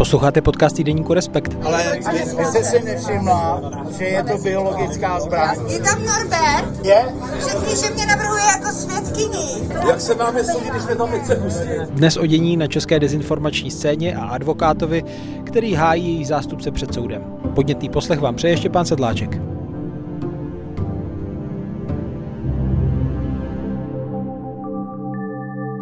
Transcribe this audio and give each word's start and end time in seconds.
Posloucháte 0.00 0.40
podcast 0.40 0.76
Týdeníku 0.76 1.14
Respekt. 1.14 1.56
Ale 1.62 1.98
vy, 2.12 2.18
vy 2.38 2.44
jste 2.44 2.64
si 2.64 2.84
nevšimla, 2.84 3.62
že 3.98 4.04
je 4.04 4.24
to 4.24 4.38
biologická 4.38 5.20
zbraň. 5.20 5.58
Je 5.68 5.80
tam 5.80 6.02
Norbert? 6.04 6.86
Je? 6.86 7.04
Řekni, 7.38 7.76
že 7.76 7.94
mě 7.94 8.06
navrhuje 8.06 8.42
jako 8.44 8.68
svědkyni. 8.72 9.68
Jak 9.88 10.00
se 10.00 10.14
máme 10.14 10.44
soudit, 10.44 10.70
když 10.70 10.82
jsme 10.82 10.96
tam 10.96 11.10
nechce 11.10 11.36
pustit? 11.36 11.90
Dnes 11.90 12.16
o 12.16 12.26
dění 12.26 12.56
na 12.56 12.66
české 12.66 13.00
dezinformační 13.00 13.70
scéně 13.70 14.16
a 14.16 14.24
advokátovi, 14.24 15.04
který 15.44 15.74
hájí 15.74 16.06
její 16.06 16.24
zástupce 16.24 16.70
před 16.70 16.94
soudem. 16.94 17.24
Podnětný 17.54 17.88
poslech 17.88 18.20
vám 18.20 18.34
přeje 18.34 18.56
Štěpán 18.56 18.86
Sedláček. 18.86 19.49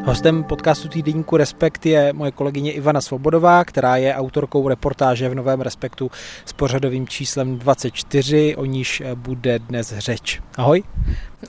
Hostem 0.09 0.45
podcastu 0.45 0.89
týdeníku 0.89 1.37
Respekt 1.37 1.87
je 1.87 2.13
moje 2.13 2.33
kolegyně 2.33 2.73
Ivana 2.73 3.01
Svobodová, 3.01 3.65
která 3.65 3.97
je 3.97 4.15
autorkou 4.15 4.69
reportáže 4.69 5.29
v 5.29 5.35
Novém 5.35 5.61
Respektu 5.61 6.11
s 6.45 6.53
pořadovým 6.53 7.09
číslem 7.09 7.59
24, 7.59 8.57
o 8.57 8.65
níž 8.65 9.03
bude 9.15 9.59
dnes 9.59 9.95
řeč. 9.99 10.41
Ahoj. 10.57 10.83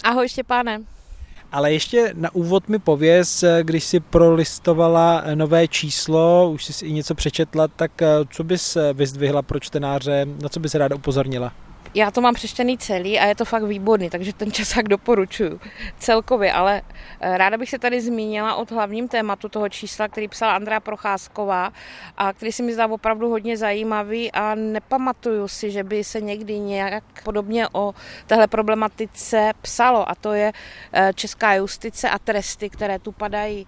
Ahoj 0.04 0.30
Štěpáne. 0.30 0.82
Ale 1.52 1.74
ještě 1.74 2.14
na 2.16 2.36
úvod 2.36 2.70
mi 2.70 2.80
pověz, 2.80 3.44
když 3.62 3.84
si 3.84 4.00
prolistovala 4.00 5.24
nové 5.36 5.68
číslo, 5.68 6.52
už 6.52 6.66
jsi 6.66 6.86
i 6.86 6.92
něco 6.92 7.16
přečetla, 7.16 7.68
tak 7.68 7.92
co 8.30 8.44
bys 8.44 8.78
vyzdvihla 8.94 9.42
pro 9.42 9.60
čtenáře, 9.60 10.26
na 10.42 10.50
co 10.50 10.60
bys 10.60 10.76
ráda 10.76 10.96
upozornila? 10.96 11.54
Já 11.94 12.12
to 12.12 12.22
mám 12.22 12.34
přečtený 12.34 12.78
celý 12.78 13.20
a 13.20 13.26
je 13.26 13.36
to 13.36 13.46
fakt 13.46 13.64
výborný, 13.64 14.10
takže 14.10 14.34
ten 14.34 14.52
časák 14.52 14.88
doporučuju 14.88 15.60
celkově, 16.00 16.54
ale 16.54 16.82
eh, 17.20 17.38
ráda 17.38 17.58
bych 17.58 17.70
se 17.70 17.80
tady 17.80 18.02
zmínila 18.02 18.56
o 18.56 18.66
hlavním 18.66 19.08
tématu 19.08 19.50
toho 19.50 19.70
čísla, 19.70 20.08
který 20.08 20.28
psala 20.28 20.56
Andrá 20.56 20.80
Procházková 20.80 21.74
a 22.18 22.34
který 22.34 22.52
si 22.52 22.64
mi 22.64 22.74
zdá 22.74 22.88
opravdu 22.88 23.30
hodně 23.30 23.58
zajímavý 23.58 24.32
a 24.32 24.56
nepamatuju 24.56 25.48
si, 25.48 25.72
že 25.72 25.84
by 25.84 26.04
se 26.04 26.22
někdy 26.22 26.60
nějak 26.60 27.04
podobně 27.24 27.68
o 27.72 27.94
téhle 28.28 28.48
problematice 28.48 29.54
psalo 29.62 30.10
a 30.10 30.16
to 30.16 30.34
je 30.34 30.52
eh, 30.94 31.12
česká 31.16 31.54
justice 31.54 32.10
a 32.10 32.20
tresty, 32.20 32.70
které 32.70 33.00
tu 33.00 33.12
padají. 33.12 33.68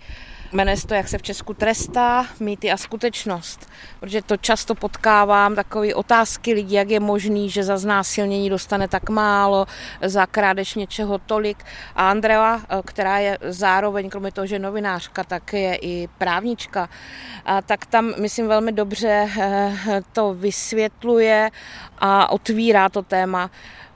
Jmenuje 0.53 0.77
se 0.77 0.87
to, 0.87 0.93
jak 0.93 1.07
se 1.07 1.17
v 1.17 1.21
Česku 1.21 1.53
trestá, 1.53 2.27
mýty 2.39 2.71
a 2.71 2.77
skutečnost. 2.77 3.69
Protože 3.99 4.21
to 4.21 4.37
často 4.37 4.75
potkávám, 4.75 5.55
takové 5.55 5.95
otázky 5.95 6.53
lidí, 6.53 6.75
jak 6.75 6.89
je 6.89 6.99
možný, 6.99 7.49
že 7.49 7.63
za 7.63 7.77
znásilnění 8.11 8.49
dostane 8.49 8.87
tak 8.87 9.09
málo, 9.09 9.65
za 10.01 10.25
krádež 10.25 10.75
něčeho 10.75 11.17
tolik. 11.17 11.63
A 11.95 12.09
Andrea, 12.09 12.61
která 12.85 13.17
je 13.19 13.37
zároveň, 13.41 14.09
kromě 14.09 14.31
toho, 14.31 14.47
že 14.47 14.59
novinářka, 14.59 15.23
tak 15.23 15.53
je 15.53 15.75
i 15.75 16.07
právnička, 16.17 16.89
a 17.45 17.61
tak 17.61 17.85
tam, 17.85 18.13
myslím, 18.19 18.47
velmi 18.47 18.71
dobře 18.71 19.29
eh, 19.39 20.01
to 20.13 20.33
vysvětluje 20.33 21.49
a 21.99 22.31
otvírá 22.31 22.89
to 22.89 23.01
téma 23.01 23.49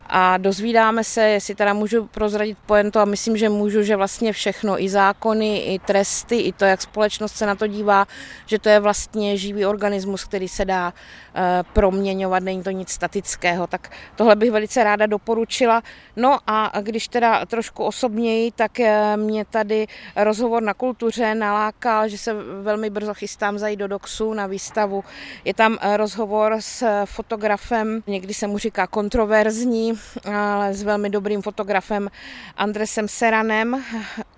a 0.10 0.38
dozvídáme 0.38 1.04
se, 1.04 1.22
jestli 1.22 1.56
teda 1.56 1.74
můžu 1.74 2.08
prozradit 2.08 2.58
pojentu 2.66 3.00
a 3.00 3.06
myslím, 3.06 3.38
že 3.38 3.50
můžu, 3.50 3.84
že 3.84 3.96
vlastně 3.96 4.34
všechno, 4.34 4.84
i 4.84 4.90
zákony, 4.90 5.58
i 5.58 5.80
tresty, 5.80 6.36
i 6.36 6.52
to, 6.52 6.66
jak 6.66 6.82
společnost 6.82 7.36
se 7.36 7.46
na 7.46 7.56
to 7.56 7.68
dívá, 7.68 8.06
že 8.46 8.60
to 8.60 8.70
je 8.70 8.80
vlastně 8.80 9.38
živý 9.38 9.66
organismus, 9.66 10.24
který 10.24 10.48
se 10.48 10.66
dá 10.66 10.94
uh, 10.94 11.42
proměňovat, 11.74 12.44
není 12.44 12.64
to 12.64 12.72
nic 12.72 12.90
statického, 12.90 13.68
tak 13.68 13.92
tohle 14.16 14.36
bych 14.36 14.52
velice 14.52 14.84
ráda 14.84 15.06
doporučila. 15.06 15.82
No 16.16 16.40
a 16.48 16.72
když 16.82 17.08
teda 17.08 17.46
trošku 17.46 17.84
osobněji, 17.84 18.52
tak 18.52 18.72
uh, 18.80 18.86
mě 19.16 19.46
tady 19.46 19.88
rozhovor 20.16 20.64
na 20.64 20.74
kultuře 20.74 21.36
nalákal, 21.36 22.10
že 22.10 22.18
se 22.18 22.34
velmi 22.62 22.90
brzo 22.90 23.14
chystám 23.14 23.58
zajít 23.58 23.80
do 23.80 23.88
Doxu 23.88 24.34
na 24.34 24.48
výstavu. 24.48 25.04
Je 25.46 25.54
tam 25.54 25.72
uh, 25.72 25.98
rozhovor 25.98 26.56
s 26.60 27.06
fotografem, 27.06 28.04
někdy 28.08 28.34
se 28.34 28.48
mu 28.48 28.58
říká 28.58 28.88
kontroverzní, 28.88 29.95
ale 30.34 30.74
s 30.74 30.84
velmi 30.84 31.10
dobrým 31.10 31.42
fotografem 31.42 32.10
Andresem 32.58 33.08
Seranem 33.08 33.84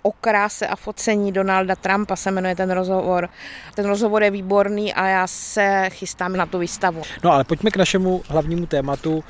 o 0.02 0.12
kráse 0.12 0.66
a 0.66 0.76
focení 0.76 1.32
Donalda 1.32 1.76
Trumpa 1.76 2.16
se 2.16 2.30
jmenuje 2.30 2.56
ten 2.56 2.70
rozhovor. 2.70 3.28
Ten 3.74 3.86
rozhovor 3.86 4.22
je 4.22 4.30
výborný 4.30 4.94
a 4.94 5.06
já 5.06 5.26
se 5.26 5.84
chystám 5.88 6.36
na 6.36 6.46
tu 6.46 6.58
výstavu. 6.58 7.02
No 7.24 7.32
ale 7.32 7.44
pojďme 7.44 7.70
k 7.70 7.76
našemu 7.76 8.22
hlavnímu 8.28 8.66
tématu, 8.66 9.24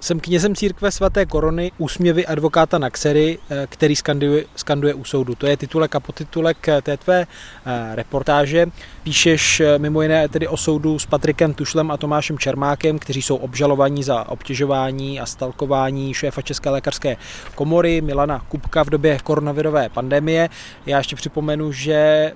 jsem 0.00 0.20
knězem 0.20 0.54
církve 0.54 0.90
svaté 0.90 1.26
korony 1.26 1.72
úsměvy 1.78 2.26
advokáta 2.26 2.78
Naxery, 2.78 3.38
eh, 3.50 3.66
který 3.70 3.96
skanduje, 3.96 4.44
skanduje 4.56 4.94
u 4.94 5.04
soudu. 5.04 5.34
To 5.34 5.46
je 5.46 5.56
titulek 5.56 5.94
a 5.94 6.00
podtitulek 6.00 6.68
eh, 6.68 6.82
té 6.82 6.96
tvé 6.96 7.26
eh, 7.66 7.94
reportáže. 7.94 8.66
Píšeš 9.02 9.62
mimo 9.78 10.02
jiné 10.02 10.28
tedy 10.28 10.48
o 10.48 10.56
soudu 10.56 10.98
s 10.98 11.06
Patrikem 11.06 11.54
Tušlem 11.54 11.90
a 11.90 11.96
Tomášem 11.96 12.38
Čermákem, 12.38 12.98
kteří 12.98 13.22
jsou 13.22 13.36
obžalovaní 13.36 14.02
za 14.02 14.28
obtěžování 14.28 15.20
a 15.20 15.26
stalkování 15.26 16.14
šéfa 16.14 16.42
České 16.42 16.70
lékařské 16.70 17.16
komory 17.54 18.00
Milana 18.00 18.44
Kupka 18.48 18.82
v 18.82 18.90
době 18.90 19.18
koronavirové 19.24 19.88
pandemie. 19.88 20.48
Já 20.86 20.98
ještě 20.98 21.16
připomenu, 21.16 21.72
že 21.72 22.32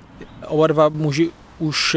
oba 0.49 0.67
dva 0.67 0.89
muži 0.89 1.31
už 1.59 1.97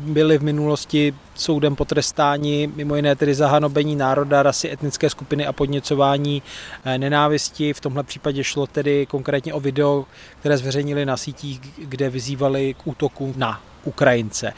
byli 0.00 0.38
v 0.38 0.42
minulosti 0.42 1.14
soudem 1.34 1.76
potrestáni, 1.76 2.70
mimo 2.76 2.96
jiné 2.96 3.16
tedy 3.16 3.34
za 3.34 3.48
hanobení 3.48 3.96
národa, 3.96 4.42
rasy, 4.42 4.72
etnické 4.72 5.10
skupiny 5.10 5.46
a 5.46 5.52
podněcování 5.52 6.42
eh, 6.84 6.98
nenávisti. 6.98 7.72
V 7.72 7.80
tomhle 7.80 8.02
případě 8.02 8.44
šlo 8.44 8.66
tedy 8.66 9.06
konkrétně 9.06 9.54
o 9.54 9.60
video, 9.60 10.04
které 10.40 10.58
zveřejnili 10.58 11.06
na 11.06 11.16
sítích, 11.16 11.60
kde 11.78 12.10
vyzývali 12.10 12.74
k 12.74 12.86
útoku 12.86 13.34
na 13.36 13.60
Ukrajince. 13.84 14.52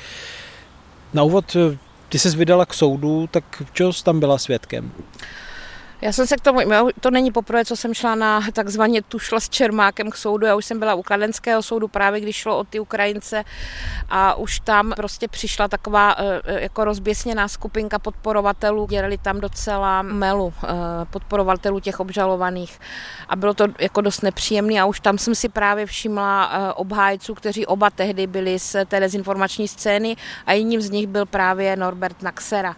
Na 1.14 1.22
úvod, 1.22 1.56
eh, 1.56 1.78
ty 2.08 2.18
se 2.18 2.36
vydala 2.36 2.66
k 2.66 2.74
soudu, 2.74 3.26
tak 3.26 3.62
čeho 3.72 3.92
tam 3.92 4.20
byla 4.20 4.38
svědkem? 4.38 4.92
Já 6.00 6.12
jsem 6.12 6.26
se 6.26 6.36
k 6.36 6.41
tomu, 6.41 6.60
to 7.00 7.10
není 7.10 7.32
poprvé, 7.32 7.64
co 7.64 7.76
jsem 7.76 7.94
šla 7.94 8.14
na 8.14 8.41
takzvaně 8.53 9.03
tušla 9.03 9.41
s 9.41 9.48
Čermákem 9.48 10.10
k 10.10 10.16
soudu. 10.16 10.47
Já 10.47 10.56
už 10.56 10.64
jsem 10.64 10.78
byla 10.78 10.94
u 10.94 11.03
Kladenského 11.03 11.62
soudu 11.62 11.88
právě, 11.88 12.20
když 12.20 12.36
šlo 12.36 12.59
o 12.59 12.64
ty 12.64 12.81
Ukrajince 12.81 13.44
a 14.10 14.34
už 14.34 14.60
tam 14.60 14.92
prostě 14.97 15.28
přišla 15.28 15.69
taková 15.69 16.16
eh, 16.19 16.41
eh, 16.44 16.62
jako 16.62 16.84
rozběsněná 16.84 17.48
skupinka 17.48 17.98
podporovatelů, 17.98 18.86
dělali 18.86 19.19
tam 19.19 19.41
docela 19.41 20.03
melu 20.03 20.54
eh, 20.64 20.69
podporovatelů 21.10 21.81
těch 21.81 22.00
obžalovaných 22.00 22.80
a 23.28 23.36
bylo 23.36 23.54
to 23.54 23.66
jako 23.80 24.00
dost 24.00 24.22
nepříjemné 24.22 24.80
a 24.80 24.86
už 24.86 25.00
tam 25.00 25.19
jsem 25.19 25.34
si 25.34 25.48
právě 25.48 25.86
všimla 25.86 26.75
obhájců, 26.76 27.34
kteří 27.34 27.66
oba 27.66 27.91
tehdy 27.91 28.26
byli 28.26 28.59
z 28.59 28.84
té 28.86 29.00
dezinformační 29.00 29.69
scény 29.69 30.16
a 30.47 30.53
jedním 30.53 30.80
z 30.80 30.91
nich 30.91 31.06
byl 31.06 31.26
právě 31.26 31.76
Norbert 31.76 32.22
Naxera. 32.22 32.76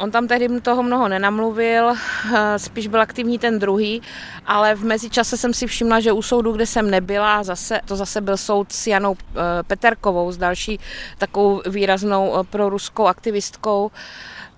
On 0.00 0.10
tam 0.10 0.28
tehdy 0.28 0.60
toho 0.60 0.82
mnoho 0.82 1.08
nenamluvil, 1.08 1.92
eh, 1.92 2.58
spíš 2.58 2.86
byl 2.86 3.00
aktivní 3.00 3.38
ten 3.38 3.58
druhý, 3.58 4.02
ale 4.46 4.74
v 4.74 4.84
mezičase 4.84 5.36
jsem 5.36 5.54
si 5.54 5.66
všimla, 5.66 6.00
že 6.00 6.12
u 6.12 6.22
soudu, 6.22 6.52
kde 6.52 6.66
jsem 6.66 6.90
nebyla, 6.90 7.42
zase, 7.42 7.80
to 7.84 7.96
zase 7.96 8.20
byl 8.20 8.36
soud 8.36 8.72
s 8.72 8.86
Janou 8.86 9.16
eh, 9.16 9.62
Peterkovou, 9.62 10.32
s 10.32 10.36
další 10.36 10.80
takovou 11.18 11.62
výraznou 11.66 12.36
eh, 12.36 12.44
proruskou 12.44 13.06
aktivistkou, 13.06 13.90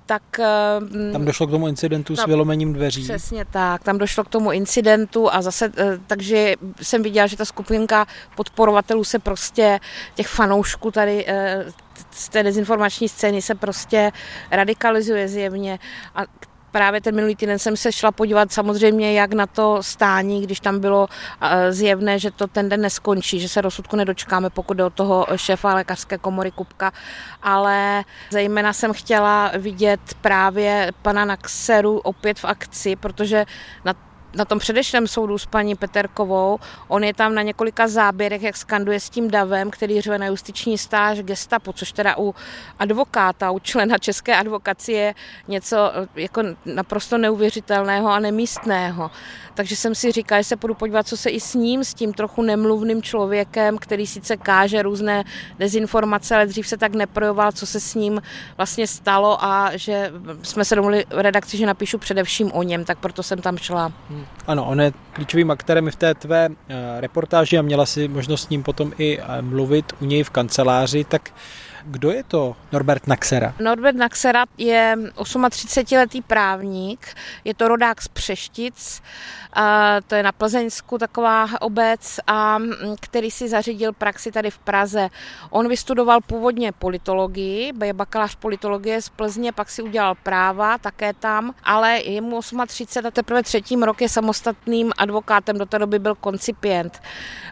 tak... 0.06 0.22
Tam 1.12 1.24
došlo 1.24 1.46
k 1.46 1.50
tomu 1.50 1.68
incidentu 1.68 2.16
tam, 2.16 2.24
s 2.24 2.26
vylomením 2.26 2.72
dveří. 2.72 3.02
Přesně 3.02 3.44
tak, 3.44 3.82
tam 3.82 3.98
došlo 3.98 4.24
k 4.24 4.28
tomu 4.28 4.52
incidentu 4.52 5.34
a 5.34 5.42
zase, 5.42 5.72
takže 6.06 6.54
jsem 6.82 7.02
viděla, 7.02 7.26
že 7.26 7.36
ta 7.36 7.44
skupinka 7.44 8.06
podporovatelů 8.36 9.04
se 9.04 9.18
prostě, 9.18 9.80
těch 10.14 10.28
fanoušků 10.28 10.90
tady 10.90 11.26
z 12.10 12.28
té 12.28 12.42
dezinformační 12.42 13.08
scény 13.08 13.42
se 13.42 13.54
prostě 13.54 14.12
radikalizuje 14.50 15.28
zjevně. 15.28 15.78
A 16.14 16.22
právě 16.70 17.00
ten 17.00 17.14
minulý 17.14 17.36
týden 17.36 17.58
jsem 17.58 17.76
se 17.76 17.92
šla 17.92 18.12
podívat 18.12 18.52
samozřejmě, 18.52 19.12
jak 19.12 19.32
na 19.32 19.46
to 19.46 19.82
stání, 19.82 20.42
když 20.42 20.60
tam 20.60 20.80
bylo 20.80 21.08
zjevné, 21.70 22.18
že 22.18 22.30
to 22.30 22.46
ten 22.46 22.68
den 22.68 22.80
neskončí, 22.80 23.40
že 23.40 23.48
se 23.48 23.60
rozsudku 23.60 23.96
nedočkáme, 23.96 24.50
pokud 24.50 24.74
jde 24.74 24.84
o 24.84 24.90
toho 24.90 25.26
šéfa 25.36 25.74
lékařské 25.74 26.18
komory 26.18 26.50
Kupka, 26.50 26.92
ale 27.42 28.04
zejména 28.30 28.72
jsem 28.72 28.92
chtěla 28.92 29.52
vidět 29.58 30.00
právě 30.20 30.92
pana 31.02 31.24
Naxeru 31.24 31.98
opět 31.98 32.38
v 32.38 32.44
akci, 32.44 32.96
protože 32.96 33.44
na 33.84 33.94
na 34.36 34.44
tom 34.44 34.58
předešlém 34.58 35.06
soudu 35.06 35.38
s 35.38 35.46
paní 35.46 35.74
Peterkovou, 35.74 36.58
on 36.88 37.04
je 37.04 37.14
tam 37.14 37.34
na 37.34 37.42
několika 37.42 37.88
záběrech, 37.88 38.42
jak 38.42 38.56
skanduje 38.56 39.00
s 39.00 39.10
tím 39.10 39.30
davem, 39.30 39.70
který 39.70 40.00
řve 40.00 40.18
na 40.18 40.26
justiční 40.26 40.78
stáž 40.78 41.22
gestapo, 41.22 41.72
což 41.72 41.92
teda 41.92 42.18
u 42.18 42.34
advokáta, 42.78 43.50
u 43.50 43.58
člena 43.58 43.98
české 43.98 44.36
advokacie 44.36 45.14
něco 45.48 45.92
eh, 45.94 46.20
jako 46.20 46.42
naprosto 46.66 47.18
neuvěřitelného 47.18 48.08
a 48.08 48.18
nemístného. 48.18 49.10
Takže 49.54 49.76
jsem 49.76 49.94
si 49.94 50.12
říkala, 50.12 50.40
že 50.40 50.48
se 50.48 50.56
půjdu 50.56 50.74
podívat, 50.74 51.08
co 51.08 51.16
se 51.16 51.30
i 51.30 51.40
s 51.40 51.54
ním, 51.54 51.84
s 51.84 51.94
tím 51.94 52.12
trochu 52.12 52.42
nemluvným 52.42 53.02
člověkem, 53.02 53.78
který 53.78 54.06
sice 54.06 54.36
káže 54.36 54.82
různé 54.82 55.24
dezinformace, 55.58 56.34
ale 56.34 56.46
dřív 56.46 56.68
se 56.68 56.76
tak 56.76 56.94
neprojoval, 56.94 57.52
co 57.52 57.66
se 57.66 57.80
s 57.80 57.94
ním 57.94 58.22
vlastně 58.56 58.86
stalo 58.86 59.44
a 59.44 59.70
že 59.76 60.12
jsme 60.42 60.64
se 60.64 60.74
domluvili 60.74 61.04
v 61.10 61.18
redakci, 61.18 61.56
že 61.56 61.66
napíšu 61.66 61.98
především 61.98 62.52
o 62.52 62.62
něm, 62.62 62.84
tak 62.84 62.98
proto 62.98 63.22
jsem 63.22 63.38
tam 63.42 63.58
šla. 63.58 63.92
Hmm. 64.10 64.21
Ano, 64.46 64.64
on 64.64 64.80
je 64.80 64.92
klíčovým 65.12 65.50
aktérem 65.50 65.90
v 65.90 65.96
té 65.96 66.14
tvé 66.14 66.48
eh, 66.48 66.74
reportáži 67.00 67.58
a 67.58 67.62
měla 67.62 67.86
si 67.86 68.08
možnost 68.08 68.42
s 68.42 68.48
ním 68.48 68.62
potom 68.62 68.92
i 68.98 69.18
eh, 69.18 69.42
mluvit 69.42 69.92
u 70.00 70.04
něj 70.04 70.22
v 70.22 70.30
kanceláři, 70.30 71.04
tak 71.04 71.30
Kdo 71.84 72.10
je 72.10 72.24
to 72.24 72.56
Norbert 72.72 73.06
Naxera? 73.06 73.54
Norbert 73.58 73.96
Naxera 73.96 74.44
je 74.58 74.96
38-letý 75.16 76.22
právník, 76.22 77.06
je 77.44 77.54
to 77.54 77.68
rodák 77.68 78.02
z 78.02 78.08
Přeštic, 78.08 79.02
to 80.06 80.14
je 80.14 80.22
na 80.22 80.32
Plzeňsku 80.32 80.98
taková 80.98 81.46
obec, 81.60 82.20
a 82.26 82.58
který 83.00 83.30
si 83.30 83.48
zařídil 83.48 83.92
praxi 83.92 84.32
tady 84.32 84.50
v 84.50 84.58
Praze. 84.58 85.08
On 85.50 85.68
vystudoval 85.68 86.20
původně 86.20 86.72
politologii, 86.72 87.72
je 87.84 87.92
bakalář 87.92 88.34
politologie 88.34 89.02
z 89.02 89.08
Plzně, 89.08 89.52
pak 89.52 89.70
si 89.70 89.82
udělal 89.82 90.14
práva, 90.22 90.78
také 90.78 91.12
tam, 91.14 91.54
ale 91.64 91.98
je 91.98 92.20
mu 92.20 92.40
38 92.66 93.06
a 93.06 93.10
teprve 93.10 93.42
třetím 93.42 93.82
rok 93.82 94.00
je 94.00 94.08
samostatným 94.08 94.92
advokátem, 94.98 95.58
do 95.58 95.66
té 95.66 95.78
doby 95.78 95.98
byl 95.98 96.14
koncipient. 96.14 97.02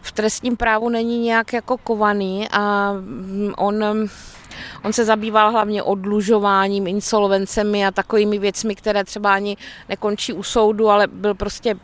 V 0.01 0.11
trestním 0.11 0.57
právu 0.57 0.89
není 0.89 1.19
nějak 1.19 1.53
jako 1.53 1.77
kovaný 1.77 2.47
a 2.51 2.93
on 3.57 3.83
On 4.83 4.93
se 4.93 5.05
zabýval 5.05 5.51
hlavně 5.51 5.83
odlužováním, 5.83 6.87
insolvencemi 6.87 7.85
a 7.85 7.91
takovými 7.91 8.39
věcmi, 8.39 8.75
které 8.75 9.03
třeba 9.03 9.33
ani 9.33 9.57
nekončí 9.89 10.33
u 10.33 10.43
soudu, 10.43 10.89
ale 10.89 11.07
byl 11.07 11.35
prostě 11.35 11.75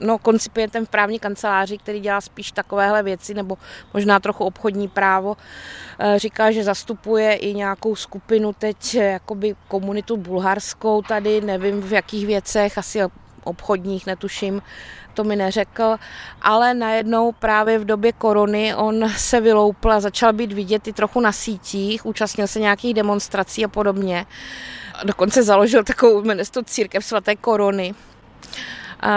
no, 0.00 0.18
koncipientem 0.18 0.86
v 0.86 0.88
právní 0.88 1.18
kanceláři, 1.18 1.78
který 1.78 2.00
dělá 2.00 2.20
spíš 2.20 2.52
takovéhle 2.52 3.02
věci, 3.02 3.34
nebo 3.34 3.58
možná 3.94 4.20
trochu 4.20 4.44
obchodní 4.44 4.88
právo. 4.88 5.36
Eh, 5.98 6.18
říká, 6.18 6.50
že 6.50 6.64
zastupuje 6.64 7.34
i 7.34 7.54
nějakou 7.54 7.96
skupinu 7.96 8.52
teď, 8.52 8.94
jakoby 8.94 9.54
komunitu 9.68 10.16
bulharskou 10.16 11.02
tady, 11.02 11.40
nevím 11.40 11.82
v 11.82 11.92
jakých 11.92 12.26
věcech, 12.26 12.78
asi 12.78 12.98
obchodních, 13.44 14.06
netuším, 14.06 14.62
to 15.14 15.24
mi 15.24 15.36
neřekl, 15.36 15.96
ale 16.42 16.74
najednou 16.74 17.32
právě 17.32 17.78
v 17.78 17.84
době 17.84 18.12
korony 18.12 18.74
on 18.74 19.08
se 19.16 19.40
vyloupl 19.40 19.92
a 19.92 20.00
začal 20.00 20.32
být 20.32 20.52
vidět 20.52 20.86
i 20.86 20.92
trochu 20.92 21.20
na 21.20 21.32
sítích, 21.32 22.06
účastnil 22.06 22.46
se 22.46 22.60
nějakých 22.60 22.94
demonstrací 22.94 23.64
a 23.64 23.68
podobně. 23.68 24.26
Dokonce 25.04 25.42
založil 25.42 25.84
takovou, 25.84 26.22
jmenuje 26.22 26.46
to 26.50 26.62
Církev 26.62 27.04
svaté 27.04 27.36
korony. 27.36 27.94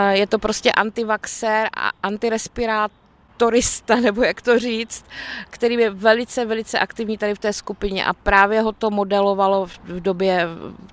Je 0.10 0.28
to 0.28 0.39
prostě 0.39 0.71
antivaxer 0.71 1.69
a 1.78 1.92
antirespirátorista, 2.04 3.95
nebo 4.01 4.24
jak 4.24 4.42
to 4.42 4.60
říct, 4.60 5.06
který 5.50 5.75
je 5.75 5.89
velice, 5.89 6.45
velice 6.45 6.80
aktivní 6.80 7.18
tady 7.18 7.36
v 7.36 7.39
té 7.39 7.54
skupině 7.54 8.06
a 8.06 8.13
právě 8.13 8.62
ho 8.62 8.71
to 8.71 8.89
modelovalo 8.89 9.66
v 9.66 10.00
době 10.00 10.48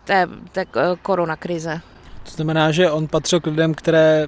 té, 0.04 0.28
té 0.52 0.66
koronakrize. 1.02 1.80
To 2.22 2.30
znamená, 2.30 2.72
že 2.72 2.90
on 2.90 3.08
patřil 3.08 3.40
k 3.40 3.46
lidem, 3.46 3.74
které 3.74 4.26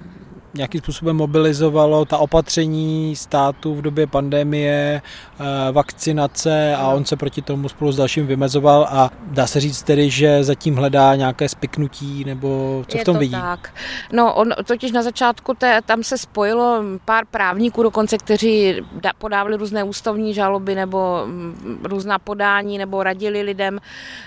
nějakým 0.54 0.80
způsobem 0.80 1.16
mobilizovalo 1.16 2.04
ta 2.04 2.18
opatření 2.18 3.16
státu 3.16 3.74
v 3.74 3.82
době 3.82 4.06
pandemie, 4.06 5.02
eh, 5.40 5.72
vakcinace 5.72 6.76
a 6.76 6.88
on 6.88 7.04
se 7.04 7.16
proti 7.16 7.42
tomu 7.42 7.68
spolu 7.68 7.92
s 7.92 7.96
dalším 7.96 8.26
vymezoval 8.26 8.86
a 8.90 9.10
dá 9.26 9.46
se 9.46 9.60
říct 9.60 9.82
tedy, 9.82 10.10
že 10.10 10.44
zatím 10.44 10.76
hledá 10.76 11.14
nějaké 11.14 11.48
spiknutí 11.48 12.24
nebo 12.24 12.82
co 12.88 12.98
Je 12.98 13.02
v 13.02 13.04
tom 13.04 13.14
to 13.16 13.20
vidí? 13.20 13.32
tak. 13.32 13.74
No 14.12 14.34
on 14.34 14.52
totiž 14.64 14.92
na 14.92 15.02
začátku 15.02 15.54
té, 15.54 15.80
tam 15.86 16.02
se 16.02 16.18
spojilo 16.18 16.82
pár 17.04 17.24
právníků 17.30 17.82
dokonce, 17.82 18.18
kteří 18.18 18.82
podávali 19.18 19.56
různé 19.56 19.84
ústavní 19.84 20.34
žaloby 20.34 20.74
nebo 20.74 21.22
mm, 21.26 21.80
různá 21.84 22.18
podání 22.18 22.78
nebo 22.78 23.02
radili 23.02 23.42
lidem. 23.42 23.80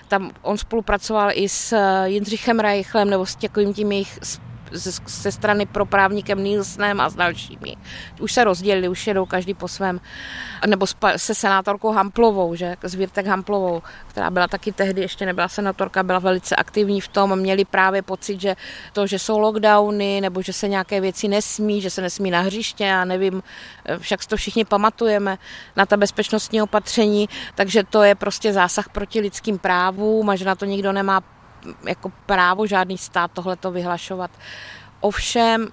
Tam 0.07 0.31
on 0.41 0.57
spolupracoval 0.57 1.29
i 1.33 1.49
s 1.49 1.77
Jindřichem 2.05 2.59
Reichlem 2.59 3.09
nebo 3.09 3.25
s 3.25 3.35
takovým 3.35 3.73
tím 3.73 3.91
jejich 3.91 4.19
ze 4.71 5.31
strany 5.31 5.65
pro 5.65 5.85
právníkem 5.85 6.43
Nielsenem 6.43 7.01
a 7.01 7.09
s 7.09 7.15
dalšími. 7.15 7.75
Už 8.19 8.33
se 8.33 8.43
rozdělili, 8.43 8.89
už 8.89 9.07
jedou 9.07 9.25
každý 9.25 9.53
po 9.53 9.67
svém. 9.67 9.99
Nebo 10.67 10.85
se 11.15 11.35
senátorkou 11.35 11.91
Hamplovou, 11.91 12.55
že, 12.55 12.75
s 12.83 12.95
Virtek 12.95 13.27
Hamplovou, 13.27 13.81
která 14.07 14.29
byla 14.29 14.47
taky 14.47 14.71
tehdy, 14.71 15.01
ještě 15.01 15.25
nebyla 15.25 15.47
senátorka, 15.47 16.03
byla 16.03 16.19
velice 16.19 16.55
aktivní 16.55 17.01
v 17.01 17.07
tom. 17.07 17.35
Měli 17.35 17.65
právě 17.65 18.01
pocit, 18.01 18.41
že 18.41 18.55
to, 18.93 19.07
že 19.07 19.19
jsou 19.19 19.39
lockdowny, 19.39 20.21
nebo 20.21 20.41
že 20.41 20.53
se 20.53 20.67
nějaké 20.67 21.01
věci 21.01 21.27
nesmí, 21.27 21.81
že 21.81 21.89
se 21.89 22.01
nesmí 22.01 22.31
na 22.31 22.41
hřiště, 22.41 22.83
já 22.83 23.05
nevím, 23.05 23.43
však 23.97 24.25
to 24.25 24.37
všichni 24.37 24.65
pamatujeme 24.65 25.37
na 25.75 25.85
ta 25.85 25.97
bezpečnostní 25.97 26.61
opatření, 26.61 27.29
takže 27.55 27.83
to 27.83 28.03
je 28.03 28.15
prostě 28.15 28.53
zásah 28.53 28.89
proti 28.89 29.19
lidským 29.19 29.57
právům 29.57 30.29
a 30.29 30.35
že 30.35 30.45
na 30.45 30.55
to 30.55 30.65
nikdo 30.65 30.91
nemá 30.91 31.21
jako 31.87 32.11
právo 32.25 32.67
žádný 32.67 32.97
stát 32.97 33.31
tohleto 33.31 33.71
vyhlašovat. 33.71 34.31
Ovšem 34.99 35.67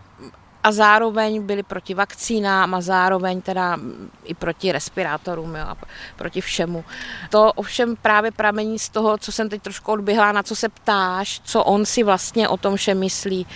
a 0.64 0.72
zároveň 0.72 1.42
byli 1.42 1.62
proti 1.62 1.94
vakcínám 1.94 2.74
a 2.74 2.80
zároveň 2.80 3.40
teda 3.42 3.78
i 4.24 4.34
proti 4.34 4.72
respirátorům 4.72 5.54
jo, 5.54 5.64
a 5.68 5.76
proti 6.16 6.40
všemu. 6.40 6.84
To 7.30 7.52
ovšem 7.52 7.96
právě 7.96 8.30
pramení 8.30 8.78
z 8.78 8.88
toho, 8.88 9.18
co 9.18 9.32
jsem 9.32 9.48
teď 9.48 9.62
trošku 9.62 9.92
odběhla, 9.92 10.32
na 10.32 10.42
co 10.42 10.56
se 10.56 10.68
ptáš, 10.68 11.40
co 11.44 11.64
on 11.64 11.86
si 11.86 12.02
vlastně 12.02 12.48
o 12.48 12.56
tom 12.56 12.76
vše 12.76 12.94
myslí. 12.94 13.46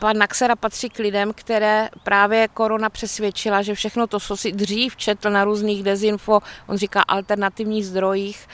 Pan 0.00 0.18
Naxera 0.18 0.56
patří 0.56 0.88
k 0.88 0.98
lidem, 0.98 1.32
které 1.34 1.88
právě 2.02 2.48
korona 2.48 2.88
přesvědčila, 2.88 3.62
že 3.62 3.74
všechno 3.74 4.06
to, 4.06 4.20
co 4.20 4.36
si 4.36 4.52
dřív 4.52 4.96
četl 4.96 5.30
na 5.30 5.44
různých 5.44 5.82
dezinfo, 5.82 6.40
on 6.66 6.76
říká 6.76 7.02
alternativních 7.02 7.86
zdrojích, 7.86 8.48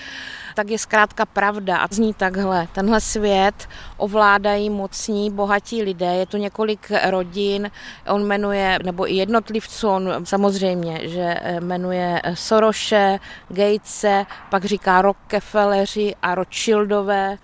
tak 0.56 0.70
je 0.70 0.79
zkrátka 0.79 1.26
pravda 1.26 1.76
a 1.76 1.87
zní 1.91 2.14
takhle. 2.14 2.69
Tenhle 2.73 3.00
svět 3.00 3.69
ovládají 3.97 4.70
mocní, 4.70 5.31
bohatí 5.31 5.82
lidé, 5.82 6.14
je 6.14 6.26
tu 6.26 6.37
několik 6.37 6.93
rodin, 7.05 7.70
on 8.08 8.26
jmenuje, 8.26 8.79
nebo 8.85 9.11
i 9.12 9.14
jednotlivců, 9.14 9.88
on 9.88 10.26
samozřejmě, 10.26 11.08
že 11.08 11.37
jmenuje 11.61 12.23
Soroše, 12.35 13.19
Gatese, 13.49 14.25
pak 14.50 14.64
říká 14.64 15.03
Rockefelleri 15.03 16.14
a 16.23 16.35
Rothschildové. 16.35 17.38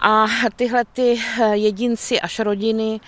A 0.00 0.26
tyhle 0.56 0.84
ty 0.84 1.20
jedinci 1.52 2.20
až 2.20 2.38
rodiny 2.38 3.00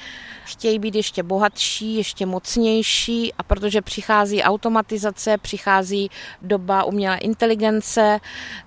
chtějí 0.44 0.78
být 0.78 0.94
ještě 0.94 1.22
bohatší, 1.22 1.96
ještě 1.96 2.26
mocnější 2.26 3.32
a 3.38 3.42
protože 3.42 3.82
přichází 3.82 4.42
automatizace, 4.42 5.38
přichází 5.38 6.10
doba 6.42 6.84
umělé 6.84 7.16
inteligence, 7.18 8.20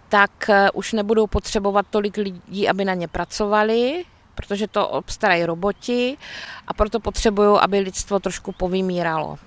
tak 0.09 0.49
eh, 0.49 0.71
už 0.71 0.93
nebudou 0.93 1.27
potřebovat 1.27 1.85
tolik 1.89 2.17
lidí, 2.17 2.69
aby 2.69 2.85
na 2.85 2.93
ně 2.93 3.07
pracovali, 3.07 4.05
protože 4.35 4.67
to 4.67 4.87
obstarají 4.87 5.45
roboti 5.45 6.17
a 6.67 6.73
proto 6.73 6.99
potřebují, 6.99 7.59
aby 7.59 7.79
lidstvo 7.79 8.19
trošku 8.19 8.51
povymíralo. 8.51 9.37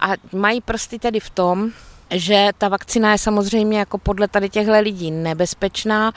A 0.00 0.08
mají 0.32 0.60
prsty 0.60 0.98
tedy 0.98 1.20
v 1.20 1.30
tom, 1.30 1.72
že 2.10 2.48
ta 2.58 2.68
vakcína 2.68 3.12
je 3.12 3.18
samozřejmě 3.18 3.78
jako 3.78 3.98
podle 3.98 4.28
tady 4.28 4.48
těchto 4.48 4.80
lidí 4.80 5.10
nebezpečná, 5.10 6.12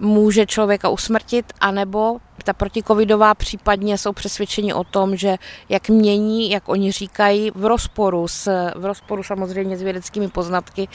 může 0.00 0.46
člověka 0.46 0.88
usmrtit, 0.88 1.52
anebo 1.60 2.18
ta 2.44 2.52
protikovidová 2.52 3.34
případně 3.34 3.98
jsou 3.98 4.12
přesvědčeni 4.12 4.74
o 4.74 4.84
tom, 4.84 5.16
že 5.16 5.36
jak 5.68 5.88
mění, 5.88 6.50
jak 6.50 6.68
oni 6.68 6.92
říkají, 6.92 7.50
v 7.54 7.64
rozporu, 7.64 8.28
s, 8.28 8.70
v 8.74 8.84
rozporu 8.84 9.22
samozřejmě 9.22 9.76
s 9.76 9.82
vědeckými 9.82 10.28
poznatky, 10.28 10.88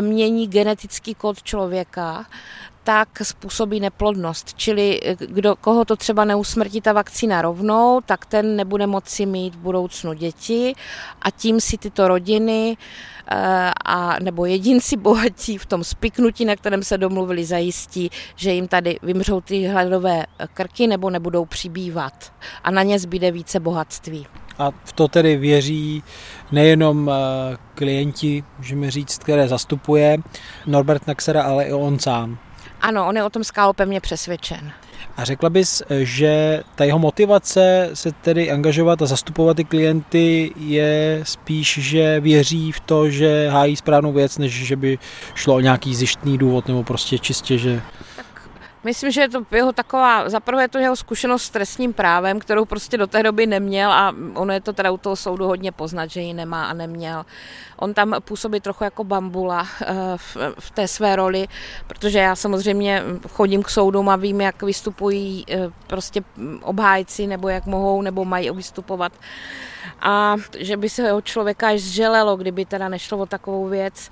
mění 0.00 0.46
genetický 0.46 1.14
kód 1.14 1.42
člověka, 1.42 2.26
tak 2.86 3.08
způsobí 3.22 3.80
neplodnost. 3.80 4.54
Čili 4.54 5.00
kdo, 5.18 5.56
koho 5.56 5.84
to 5.84 5.96
třeba 5.96 6.24
neusmrtí 6.24 6.80
ta 6.80 6.92
vakcína 6.92 7.42
rovnou, 7.42 8.00
tak 8.06 8.26
ten 8.26 8.56
nebude 8.56 8.86
moci 8.86 9.26
mít 9.26 9.54
v 9.54 9.58
budoucnu 9.58 10.12
děti 10.12 10.74
a 11.22 11.30
tím 11.30 11.60
si 11.60 11.78
tyto 11.78 12.08
rodiny 12.08 12.76
Eh, 13.30 13.70
a 13.84 14.18
nebo 14.22 14.46
jedinci 14.46 14.96
bohatí 15.06 15.58
v 15.58 15.66
tom 15.66 15.84
spiknutí, 15.84 16.44
na 16.44 16.56
kterém 16.56 16.82
se 16.82 16.98
domluvili, 16.98 17.44
zajistí, 17.44 18.10
že 18.36 18.52
jim 18.52 18.68
tady 18.68 18.98
vymřou 19.02 19.40
ty 19.40 19.66
hladové 19.66 20.26
krky 20.54 20.86
nebo 20.86 21.10
nebudou 21.10 21.44
přibývat 21.44 22.32
a 22.64 22.70
na 22.70 22.82
ně 22.82 22.98
zbyde 22.98 23.30
více 23.30 23.60
bohatství. 23.60 24.26
A 24.58 24.70
v 24.84 24.92
to 24.92 25.08
tedy 25.08 25.36
věří 25.36 26.02
nejenom 26.52 27.10
eh, 27.10 27.56
klienti, 27.74 28.44
můžeme 28.58 28.90
říct, 28.90 29.18
které 29.18 29.48
zastupuje 29.48 30.18
Norbert 30.66 31.06
Naxera, 31.06 31.42
ale 31.42 31.64
i 31.64 31.72
on 31.72 31.98
sám. 31.98 32.38
Ano, 32.80 33.06
on 33.08 33.16
je 33.16 33.24
o 33.24 33.30
tom 33.30 33.44
skálopevně 33.44 34.00
přesvědčen. 34.00 34.72
A 35.16 35.24
řekla 35.24 35.50
bys, 35.50 35.82
že 35.90 36.62
ta 36.74 36.84
jeho 36.84 36.98
motivace 36.98 37.90
se 37.94 38.12
tedy 38.12 38.50
angažovat 38.50 39.02
a 39.02 39.06
zastupovat 39.06 39.56
ty 39.56 39.64
klienty 39.64 40.52
je 40.56 41.20
spíš, 41.22 41.78
že 41.82 42.20
věří 42.20 42.72
v 42.72 42.80
to, 42.80 43.10
že 43.10 43.48
hájí 43.48 43.76
správnou 43.76 44.12
věc, 44.12 44.38
než 44.38 44.52
že 44.52 44.76
by 44.76 44.98
šlo 45.34 45.54
o 45.54 45.60
nějaký 45.60 45.94
zjištný 45.94 46.38
důvod 46.38 46.68
nebo 46.68 46.82
prostě 46.82 47.18
čistě, 47.18 47.58
že... 47.58 47.82
Myslím, 48.86 49.10
že 49.10 49.20
je 49.20 49.28
to 49.28 49.46
jeho 49.50 49.72
taková, 49.72 50.28
zaprvé 50.28 50.62
je 50.62 50.68
to 50.68 50.78
jeho 50.78 50.96
zkušenost 50.96 51.42
s 51.42 51.50
trestním 51.50 51.92
právem, 51.92 52.38
kterou 52.38 52.64
prostě 52.64 52.96
do 52.96 53.06
té 53.06 53.22
doby 53.22 53.46
neměl 53.46 53.92
a 53.92 54.14
ono 54.34 54.52
je 54.52 54.60
to 54.60 54.72
teda 54.72 54.90
u 54.90 54.96
toho 54.96 55.16
soudu 55.16 55.46
hodně 55.46 55.72
poznat, 55.72 56.10
že 56.10 56.20
ji 56.20 56.34
nemá 56.34 56.66
a 56.66 56.72
neměl. 56.72 57.26
On 57.76 57.94
tam 57.94 58.14
působí 58.20 58.60
trochu 58.60 58.84
jako 58.84 59.04
bambula 59.04 59.66
eh, 59.82 59.94
v, 60.58 60.70
té 60.70 60.88
své 60.88 61.16
roli, 61.16 61.48
protože 61.86 62.18
já 62.18 62.36
samozřejmě 62.36 63.02
chodím 63.28 63.62
k 63.62 63.70
soudům 63.70 64.08
a 64.08 64.16
vím, 64.16 64.40
jak 64.40 64.62
vystupují 64.62 65.44
eh, 65.50 65.68
prostě 65.86 66.22
obhájci, 66.62 67.26
nebo 67.26 67.48
jak 67.48 67.66
mohou, 67.66 68.02
nebo 68.02 68.24
mají 68.24 68.50
vystupovat. 68.50 69.12
A 70.00 70.36
že 70.58 70.76
by 70.76 70.88
se 70.88 71.02
jeho 71.02 71.20
člověka 71.20 71.68
až 71.68 71.80
zželelo, 71.80 72.36
kdyby 72.36 72.64
teda 72.64 72.88
nešlo 72.88 73.18
o 73.18 73.26
takovou 73.26 73.68
věc. 73.68 74.10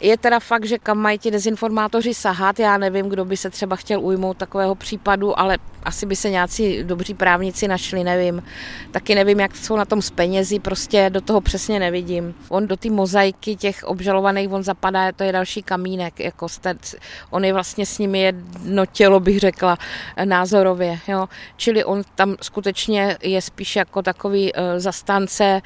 Je 0.00 0.16
teda 0.16 0.40
fakt, 0.40 0.64
že 0.64 0.78
kam 0.78 0.98
mají 0.98 1.18
ti 1.18 1.30
dezinformátoři 1.30 2.14
sahat, 2.14 2.58
já 2.58 2.78
nevím, 2.78 3.08
kdo 3.08 3.24
by 3.24 3.36
se 3.36 3.50
třeba 3.50 3.76
chtěl 3.76 4.00
ujmout 4.00 4.36
takového 4.36 4.74
případu, 4.74 5.38
ale 5.38 5.58
asi 5.82 6.06
by 6.06 6.16
se 6.16 6.30
nějací 6.30 6.84
dobří 6.84 7.14
právníci 7.14 7.68
našli, 7.68 8.04
nevím. 8.04 8.42
Taky 8.90 9.14
nevím, 9.14 9.40
jak 9.40 9.56
jsou 9.56 9.76
na 9.76 9.84
tom 9.84 10.02
s 10.02 10.10
penězi, 10.10 10.58
prostě 10.58 11.10
do 11.10 11.20
toho 11.20 11.40
přesně 11.40 11.78
nevidím. 11.80 12.34
On 12.48 12.66
do 12.66 12.76
té 12.76 12.90
mozaiky 12.90 13.56
těch 13.56 13.84
obžalovaných, 13.84 14.52
on 14.52 14.62
zapadá, 14.62 15.12
to 15.12 15.24
je 15.24 15.32
další 15.32 15.62
kamínek, 15.62 16.20
jako 16.20 16.48
stec, 16.48 16.94
on 17.30 17.44
je 17.44 17.52
vlastně 17.52 17.86
s 17.86 17.98
nimi 17.98 18.20
jedno 18.20 18.86
tělo, 18.86 19.20
bych 19.20 19.38
řekla, 19.38 19.78
názorově, 20.24 20.98
jo. 21.08 21.28
Čili 21.56 21.84
on 21.84 22.02
tam 22.14 22.36
skutečně 22.42 23.16
je 23.22 23.42
spíš 23.42 23.76
jako 23.76 24.02
takový 24.02 24.52
uh, 24.52 24.60
zastánce 24.76 25.62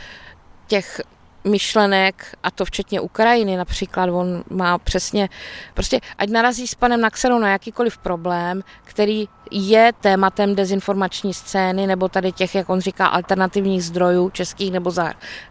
těch 0.67 1.01
myšlenek, 1.45 2.37
a 2.43 2.51
to 2.51 2.65
včetně 2.65 3.01
Ukrajiny 3.01 3.57
například, 3.57 4.11
on 4.11 4.45
má 4.51 4.79
přesně, 4.79 5.29
prostě 5.75 6.01
ať 6.19 6.29
narazí 6.29 6.67
s 6.67 6.75
panem 6.75 7.01
Naxerou 7.01 7.39
na 7.39 7.51
jakýkoliv 7.51 7.99
problém, 7.99 8.63
který 8.85 9.29
je 9.51 9.93
tématem 10.01 10.55
dezinformační 10.55 11.35
scény, 11.35 11.87
nebo 11.87 12.09
tady 12.09 12.33
těch, 12.33 12.55
jak 12.55 12.69
on 12.69 12.81
říká, 12.81 13.07
alternativních 13.07 13.85
zdrojů, 13.85 14.31
českých 14.31 14.73
nebo 14.73 14.93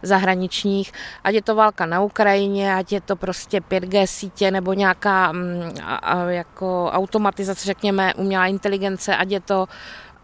zahraničních, 0.02 0.92
ať 1.24 1.34
je 1.34 1.42
to 1.42 1.54
válka 1.54 1.86
na 1.86 2.00
Ukrajině, 2.00 2.74
ať 2.74 2.92
je 2.92 3.00
to 3.00 3.16
prostě 3.16 3.60
5G 3.60 4.06
sítě, 4.06 4.50
nebo 4.50 4.72
nějaká 4.72 5.32
mm, 5.32 5.62
jako 6.28 6.90
automatizace, 6.92 7.66
řekněme, 7.66 8.14
umělá 8.14 8.46
inteligence, 8.46 9.16
ať 9.16 9.30
je 9.30 9.40
to 9.40 9.66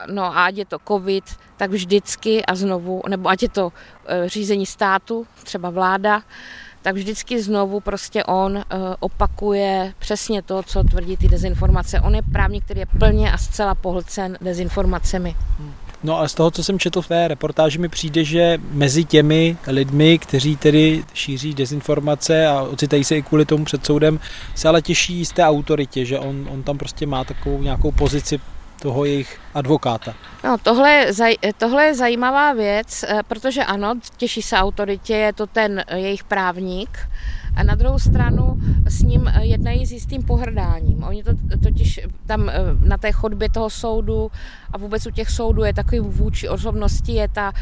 no 0.06 0.24
a 0.24 0.44
ať 0.44 0.56
je 0.56 0.64
to 0.64 0.78
covid, 0.88 1.24
tak 1.56 1.70
vždycky 1.70 2.44
a 2.44 2.54
znovu, 2.54 3.02
nebo 3.08 3.28
ať 3.28 3.42
je 3.42 3.48
to 3.48 3.72
e, 4.06 4.28
řízení 4.28 4.66
státu, 4.66 5.26
třeba 5.44 5.70
vláda, 5.70 6.22
tak 6.82 6.94
vždycky 6.94 7.42
znovu 7.42 7.80
prostě 7.80 8.24
on 8.24 8.56
e, 8.56 8.64
opakuje 9.00 9.94
přesně 9.98 10.42
to, 10.42 10.62
co 10.62 10.82
tvrdí 10.82 11.16
ty 11.16 11.28
dezinformace. 11.28 12.00
On 12.00 12.14
je 12.14 12.22
právník, 12.32 12.64
který 12.64 12.80
je 12.80 12.86
plně 12.86 13.32
a 13.32 13.38
zcela 13.38 13.74
pohlcen 13.74 14.38
dezinformacemi. 14.40 15.36
No 16.04 16.20
a 16.20 16.28
z 16.28 16.34
toho, 16.34 16.50
co 16.50 16.64
jsem 16.64 16.78
četl 16.78 17.02
v 17.02 17.08
té 17.08 17.28
reportáži, 17.28 17.78
mi 17.78 17.88
přijde, 17.88 18.24
že 18.24 18.58
mezi 18.70 19.04
těmi 19.04 19.56
lidmi, 19.66 20.18
kteří 20.18 20.56
tedy 20.56 21.04
šíří 21.14 21.54
dezinformace 21.54 22.46
a 22.46 22.62
ocitají 22.62 23.04
se 23.04 23.16
i 23.16 23.22
kvůli 23.22 23.44
tomu 23.44 23.64
před 23.64 23.86
soudem, 23.86 24.20
se 24.54 24.68
ale 24.68 24.82
těší 24.82 25.24
z 25.24 25.32
té 25.32 25.44
autoritě, 25.44 26.04
že 26.04 26.18
on, 26.18 26.48
on 26.50 26.62
tam 26.62 26.78
prostě 26.78 27.06
má 27.06 27.24
takovou 27.24 27.62
nějakou 27.62 27.92
pozici 27.92 28.40
toho 28.80 29.04
jejich 29.04 29.40
advokáta. 29.54 30.14
No, 30.44 30.56
tohle, 30.62 30.90
je, 30.90 31.12
zaj, 31.12 31.36
tohle 31.58 31.84
je 31.84 31.94
zajímavá 31.94 32.52
věc, 32.52 33.04
eh, 33.08 33.20
protože 33.28 33.64
ano, 33.64 33.94
těší 34.16 34.42
se 34.42 34.56
autoritě, 34.56 35.14
je 35.16 35.32
to 35.32 35.46
ten 35.46 35.84
eh, 35.86 35.98
jejich 35.98 36.24
právník, 36.24 36.98
a 37.56 37.62
na 37.62 37.74
druhou 37.74 37.98
stranu 37.98 38.56
s 38.88 39.02
ním 39.02 39.28
eh, 39.28 39.44
jednají 39.44 39.86
s 39.86 39.92
jistým 39.92 40.22
pohrdáním. 40.22 41.04
Oni 41.04 41.22
to 41.22 41.30
totiž 41.62 42.00
tam 42.26 42.50
na 42.82 42.96
té 42.96 43.12
chodbě 43.12 43.50
toho 43.50 43.70
soudu 43.70 44.30
a 44.72 44.78
vůbec 44.78 45.06
u 45.06 45.10
těch 45.10 45.30
soudů 45.30 45.64
je 45.64 45.74
takový 45.74 46.00
vůči 46.00 46.48
osobnosti, 46.48 47.12
je 47.12 47.28
ta 47.28 47.52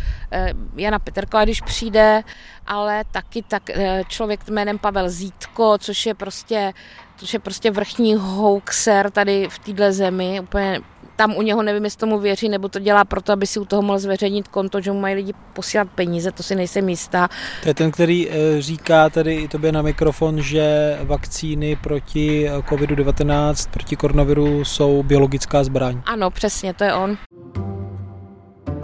Jana 0.76 0.98
Petrková, 0.98 1.44
když 1.44 1.60
přijde, 1.60 2.22
ale 2.66 3.04
taky 3.10 3.42
tak 3.42 3.70
člověk 4.08 4.48
jménem 4.48 4.78
Pavel 4.78 5.08
Zítko, 5.08 5.78
což 5.78 6.06
je 6.06 6.14
prostě 6.14 6.72
což 7.18 7.32
je 7.32 7.38
prostě 7.38 7.70
vrchní 7.70 8.14
hoaxer 8.14 9.10
tady 9.10 9.48
v 9.50 9.58
téhle 9.58 9.92
zemi, 9.92 10.40
úplně 10.40 10.80
tam 11.18 11.36
u 11.36 11.42
něho 11.42 11.62
nevím, 11.62 11.84
jestli 11.84 11.98
tomu 11.98 12.18
věří, 12.18 12.48
nebo 12.48 12.68
to 12.68 12.78
dělá 12.78 13.04
proto, 13.04 13.32
aby 13.32 13.46
si 13.46 13.60
u 13.60 13.64
toho 13.64 13.82
mohl 13.82 13.98
zveřejnit 13.98 14.48
konto, 14.48 14.80
že 14.80 14.92
mu 14.92 15.00
mají 15.00 15.14
lidi 15.14 15.32
posílat 15.52 15.88
peníze, 15.94 16.32
to 16.32 16.42
si 16.42 16.54
nejsem 16.54 16.88
jistá. 16.88 17.28
To 17.62 17.68
je 17.68 17.74
ten, 17.74 17.90
který 17.90 18.30
eh, 18.30 18.62
říká 18.62 19.10
tady 19.10 19.34
i 19.34 19.48
tobě 19.48 19.72
na 19.72 19.82
mikrofon, 19.82 20.42
že 20.42 20.98
vakcíny 21.02 21.76
proti 21.76 22.48
eh, 22.48 22.52
COVID-19, 22.58 23.70
proti 23.70 23.96
koronaviru 23.96 24.64
jsou 24.64 25.02
biologická 25.02 25.64
zbraň. 25.64 26.00
Ano, 26.06 26.30
přesně, 26.30 26.74
to 26.74 26.84
je 26.84 26.94
on. 26.94 27.18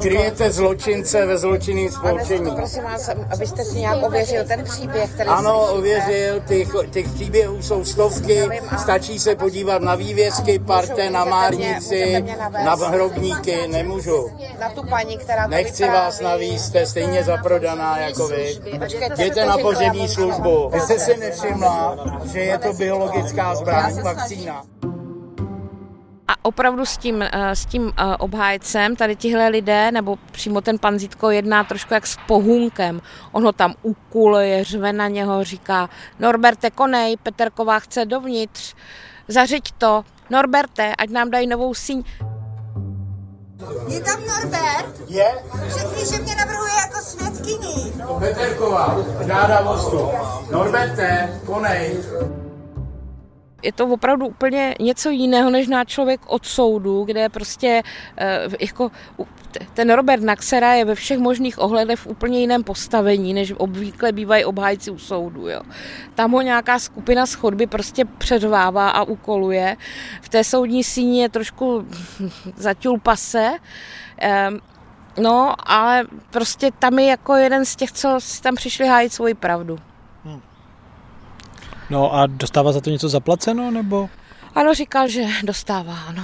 Kryjete 0.03 0.53
zločince 0.53 1.27
ve 1.27 1.39
zločinném 1.39 1.91
spolčení. 1.91 2.51
prosím 2.57 2.83
vás, 2.83 3.11
abyste 3.31 3.65
si 3.65 3.79
nějak 3.79 4.03
ověřil 4.03 4.45
ten 4.45 4.65
příběh, 4.65 5.11
který 5.15 5.29
Ano, 5.29 5.73
ověřil, 5.73 6.41
těch, 6.41 6.69
těch 6.91 7.09
příběhů 7.09 7.63
jsou 7.63 7.85
stovky, 7.85 8.49
stačí 8.79 9.19
se 9.19 9.35
podívat 9.35 9.83
na 9.83 9.95
vývězky, 9.95 10.59
parte, 10.59 11.11
na 11.11 11.25
márnici, 11.25 12.25
na 12.65 12.75
hrobníky, 12.75 13.69
nemůžu. 13.69 14.31
Na 14.61 14.71
tu 14.71 14.83
paní, 14.87 15.19
která 15.19 15.47
Nechci 15.47 15.85
vás 15.87 16.21
navíc, 16.21 16.63
jste 16.63 16.87
stejně 16.87 17.25
zaprodaná 17.25 17.99
jako 17.99 18.29
vy. 18.29 18.59
Jděte 19.19 19.45
na 19.45 19.59
pořební 19.59 20.09
službu. 20.09 20.69
Vy 20.69 20.81
jste 20.81 20.99
si 20.99 21.17
nevšimla, 21.17 21.97
že 22.33 22.41
je 22.41 22.59
to 22.59 22.73
biologická 22.73 23.55
zbraň, 23.55 24.03
vakcína. 24.03 24.65
A 26.28 26.33
opravdu 26.43 26.87
s 26.87 26.97
tím, 26.97 27.23
eh, 27.23 27.57
s 27.57 27.66
tím 27.66 27.93
eh, 27.97 28.16
obhájcem 28.16 28.97
tady 28.97 29.16
tihle 29.16 29.49
lidé, 29.49 29.93
nebo 29.93 30.19
přímo 30.33 30.61
ten 30.61 30.78
pan 30.78 30.99
Zítko 30.99 31.31
jedná 31.31 31.64
trošku 31.64 31.95
jak 31.95 32.07
s 32.07 32.16
pohunkem. 32.26 33.00
On 33.33 33.45
ho 33.45 33.52
tam 33.52 33.75
ukuluje, 33.83 34.64
řve 34.64 34.93
na 34.93 35.09
něho, 35.09 35.45
říká 35.45 35.88
Norberte, 36.19 36.71
konej, 36.71 37.16
Peterková 37.16 37.78
chce 37.78 38.04
dovnitř, 38.04 38.75
zařiď 39.28 39.73
to, 39.78 40.04
Norberte, 40.31 40.93
ať 40.99 41.11
nám 41.11 41.31
dají 41.31 41.47
novou 41.47 41.75
síň. 41.75 42.04
Je 43.88 44.00
tam 44.00 44.21
Norbert? 44.21 45.11
Je? 45.11 45.35
Řekni, 45.66 46.07
že 46.16 46.23
mě 46.23 46.35
navrhuje 46.35 46.73
jako 46.87 47.00
svědkyni. 47.00 47.93
Peterková, 48.19 48.97
žádá 49.26 49.61
mostu. 49.62 50.11
Norberte, 50.50 51.40
konej. 51.47 51.97
Je 53.64 53.73
to 53.73 53.87
opravdu 53.87 54.26
úplně 54.26 54.75
něco 54.80 55.11
jiného, 55.11 55.50
než 55.50 55.68
na 55.68 55.85
člověk 55.85 56.21
od 56.26 56.47
soudu, 56.47 57.04
kde 57.04 57.28
prostě 57.28 57.83
eh, 58.18 58.49
jako 58.61 58.90
ten 59.75 59.92
Robert 59.92 60.23
Naxera 60.23 60.73
je 60.73 60.85
ve 60.85 60.94
všech 60.94 61.18
možných 61.18 61.59
ohledech 61.59 61.99
v 61.99 62.06
úplně 62.06 62.40
jiném 62.40 62.64
postavení, 62.64 63.35
než 63.35 63.52
obvykle 63.56 64.12
bývají 64.12 64.44
obhájci 64.44 64.90
u 64.90 64.99
soudu. 64.99 65.49
Jo. 65.49 65.61
Tam 66.14 66.33
ho 66.33 66.42
nějaká 66.42 66.78
skupina 66.78 67.26
z 67.26 67.35
chodby 67.35 67.66
prostě 67.66 68.04
přeřvává 68.04 68.90
a 68.90 69.02
ukoluje. 69.02 69.76
V 70.23 70.28
té 70.28 70.44
soudní 70.44 70.85
síni 70.85 71.23
je 71.23 71.28
trošku 71.28 71.87
zaťul 72.56 73.00
pase, 73.00 73.52
ehm, 74.18 74.61
No, 75.18 75.54
ale 75.71 76.04
prostě 76.30 76.71
tam 76.78 76.99
je 76.99 77.06
jako 77.06 77.35
jeden 77.35 77.64
z 77.64 77.76
těch, 77.76 77.92
co 77.92 78.16
si 78.18 78.42
tam 78.42 78.54
přišli 78.54 78.87
hájit 78.87 79.12
svoji 79.12 79.35
pravdu. 79.35 79.78
No 81.91 82.14
a 82.14 82.26
dostává 82.26 82.73
za 82.73 82.81
to 82.81 82.91
něco 82.91 83.09
zaplaceno, 83.09 83.71
nebo? 83.71 84.09
Ano, 84.55 84.75
říkal, 84.75 85.09
že 85.09 85.25
dostává, 85.45 85.95
ano. 85.95 86.23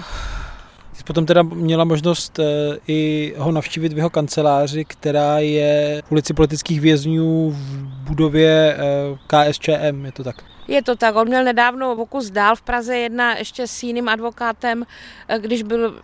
Jsi 0.93 1.05
potom 1.05 1.27
teda 1.27 1.43
měla 1.43 1.85
možnost 1.85 2.39
e, 2.39 2.45
i 2.89 3.35
ho 3.39 3.53
navštívit 3.53 3.93
v 3.93 3.97
jeho 3.97 4.11
kanceláři, 4.11 4.85
která 4.85 5.39
je 5.39 6.03
v 6.05 6.13
ulici 6.13 6.35
politických 6.35 6.81
vězňů 6.81 7.51
v 7.51 7.83
budově 8.09 8.77
e, 8.77 8.79
KSČM, 9.27 10.05
je 10.05 10.13
to 10.13 10.25
tak? 10.25 10.50
Je 10.71 10.83
to 10.83 10.97
tak, 10.97 11.17
on 11.17 11.29
měl 11.29 11.45
nedávno 11.45 11.97
pokus 11.97 12.31
dál 12.31 12.57
v 12.57 12.63
Praze 12.63 12.99
jedna 12.99 13.37
ještě 13.37 13.67
s 13.67 13.83
jiným 13.83 14.09
advokátem, 14.09 14.87
eh, 15.29 15.39
když 15.39 15.63
byl 15.63 16.03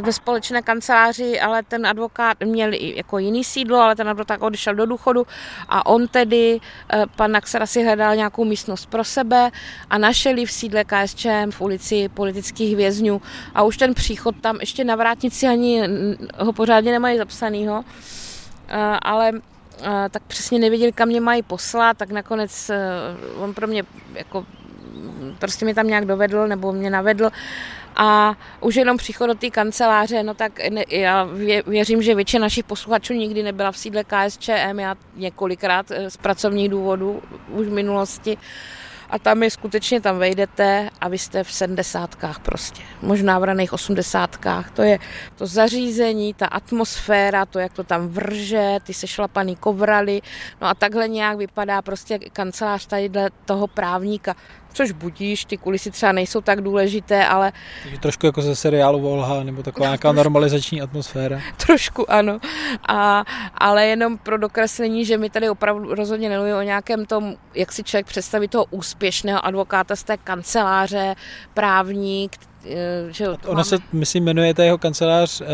ve 0.00 0.12
společné 0.12 0.62
kanceláři, 0.62 1.40
ale 1.40 1.62
ten 1.62 1.86
advokát 1.86 2.36
měl 2.44 2.74
i 2.74 2.96
jako 2.96 3.18
jiný 3.18 3.44
sídlo, 3.44 3.78
ale 3.78 3.96
ten 3.96 4.08
advokát 4.08 4.42
odešel 4.42 4.74
do 4.74 4.86
důchodu 4.86 5.26
a 5.68 5.86
on 5.86 6.08
tedy, 6.08 6.60
eh, 6.92 7.04
pan 7.16 7.32
Naxera 7.32 7.66
si 7.66 7.84
hledal 7.84 8.16
nějakou 8.16 8.44
místnost 8.44 8.86
pro 8.86 9.04
sebe 9.04 9.50
a 9.90 9.98
našel 9.98 10.38
ji 10.38 10.46
v 10.46 10.52
sídle 10.52 10.84
KSČM 10.84 11.50
v 11.50 11.60
ulici 11.60 12.08
politických 12.08 12.76
vězňů. 12.76 13.22
A 13.54 13.62
už 13.62 13.76
ten 13.76 13.94
příchod 13.94 14.34
tam 14.40 14.56
ještě 14.60 14.84
na 14.84 14.96
vrátnici 14.96 15.46
ani 15.46 15.82
ho 16.38 16.52
pořádně 16.52 16.92
nemají 16.92 17.18
zapsanýho, 17.18 17.84
eh, 18.68 18.98
ale 19.02 19.32
tak 20.10 20.22
přesně 20.22 20.58
nevěděli, 20.58 20.92
kam 20.92 21.08
mě 21.08 21.20
mají 21.20 21.42
poslat, 21.42 21.96
tak 21.96 22.10
nakonec 22.10 22.70
eh, 22.70 22.78
on 23.36 23.54
pro 23.54 23.66
mě 23.66 23.82
jako 24.14 24.46
prostě 25.38 25.64
mě 25.64 25.74
tam 25.74 25.86
nějak 25.86 26.04
dovedl 26.04 26.48
nebo 26.48 26.72
mě 26.72 26.90
navedl. 26.90 27.30
A 27.96 28.34
už 28.60 28.74
jenom 28.74 28.96
příchod 28.96 29.26
do 29.26 29.34
té 29.34 29.50
kanceláře, 29.50 30.22
no 30.22 30.34
tak 30.34 30.68
ne, 30.70 30.84
já 30.88 31.28
věřím, 31.66 32.02
že 32.02 32.14
většina 32.14 32.42
našich 32.42 32.64
posluchačů 32.64 33.12
nikdy 33.12 33.42
nebyla 33.42 33.72
v 33.72 33.78
sídle 33.78 34.04
KSČM, 34.04 34.78
já 34.78 34.94
několikrát 35.16 35.90
eh, 35.90 36.10
z 36.10 36.16
pracovních 36.16 36.68
důvodů 36.68 37.22
už 37.48 37.66
v 37.66 37.72
minulosti, 37.72 38.38
a 39.10 39.18
tam 39.18 39.42
je 39.42 39.50
skutečně, 39.50 40.00
tam 40.00 40.18
vejdete 40.18 40.90
a 41.00 41.08
vy 41.08 41.18
jste 41.18 41.44
v 41.44 41.52
sedmdesátkách 41.52 42.38
prostě, 42.38 42.82
možná 43.02 43.38
v 43.38 43.44
raných 43.44 43.72
osmdesátkách. 43.72 44.70
To 44.70 44.82
je 44.82 44.98
to 45.36 45.46
zařízení, 45.46 46.34
ta 46.34 46.46
atmosféra, 46.46 47.46
to, 47.46 47.58
jak 47.58 47.72
to 47.72 47.84
tam 47.84 48.08
vrže, 48.08 48.78
ty 48.84 48.94
sešlapaný 48.94 49.56
kovraly, 49.56 50.20
no 50.60 50.68
a 50.68 50.74
takhle 50.74 51.08
nějak 51.08 51.36
vypadá 51.38 51.82
prostě 51.82 52.18
kancelář 52.18 52.86
tady 52.86 53.10
toho 53.44 53.66
právníka. 53.66 54.34
Což 54.72 54.90
budíš, 54.92 55.44
ty 55.44 55.56
kulisy 55.56 55.90
třeba 55.90 56.12
nejsou 56.12 56.40
tak 56.40 56.60
důležité, 56.60 57.26
ale... 57.26 57.52
Takže 57.82 57.98
trošku 57.98 58.26
jako 58.26 58.42
ze 58.42 58.56
seriálu 58.56 59.00
Volha, 59.00 59.42
nebo 59.42 59.62
taková 59.62 59.86
nějaká 59.88 60.12
normalizační 60.12 60.82
atmosféra. 60.82 61.40
trošku 61.66 62.10
ano, 62.10 62.38
a, 62.88 63.24
ale 63.54 63.86
jenom 63.86 64.18
pro 64.18 64.38
dokreslení, 64.38 65.04
že 65.04 65.18
mi 65.18 65.30
tady 65.30 65.50
opravdu 65.50 65.94
rozhodně 65.94 66.28
nemluvím 66.28 66.56
o 66.56 66.62
nějakém 66.62 67.06
tom, 67.06 67.34
jak 67.54 67.72
si 67.72 67.82
člověk 67.82 68.06
představí 68.06 68.48
toho 68.48 68.64
úspěšného 68.70 69.46
advokáta 69.46 69.96
z 69.96 70.02
té 70.02 70.16
kanceláře, 70.16 71.14
právník, 71.54 72.36
že 73.10 73.24
jo, 73.24 73.36
Ona 73.44 73.52
máme... 73.52 73.64
se, 73.64 73.76
myslím, 73.92 74.24
jmenuje 74.24 74.54
ta 74.54 74.64
jeho 74.64 74.78
kancelář 74.78 75.40
eh, 75.40 75.46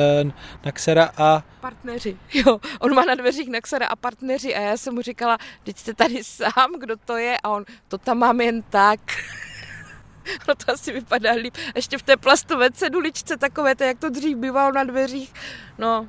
Naxera 0.65 1.11
a... 1.17 1.43
Partneři, 1.61 2.17
jo. 2.35 2.59
On 2.81 2.95
má 2.95 3.05
na 3.05 3.15
dveřích 3.15 3.49
Naxera 3.51 3.87
a 3.87 3.97
partneři 3.97 4.55
a 4.55 4.61
já 4.61 4.77
jsem 4.77 4.95
mu 4.95 5.03
říkala, 5.03 5.39
teď 5.65 5.79
jste 5.79 5.95
tady 5.95 6.25
sám, 6.25 6.73
kdo 6.79 6.97
to 7.05 7.17
je? 7.17 7.39
A 7.43 7.49
on, 7.49 7.65
to 7.89 7.99
tam 7.99 8.19
mám 8.19 8.41
jen 8.41 8.63
tak. 8.63 9.01
no 10.49 10.55
to 10.55 10.73
asi 10.73 10.93
vypadá 10.93 11.33
líp. 11.33 11.55
Ještě 11.75 11.99
v 11.99 12.03
té 12.03 12.17
plastové 12.17 12.71
ceduličce 12.71 13.37
takové, 13.37 13.75
to, 13.75 13.85
jak 13.85 13.99
to 13.99 14.11
dřív 14.11 14.37
bývalo 14.37 14.73
na 14.73 14.85
dveřích. 14.85 15.33
No. 15.79 16.09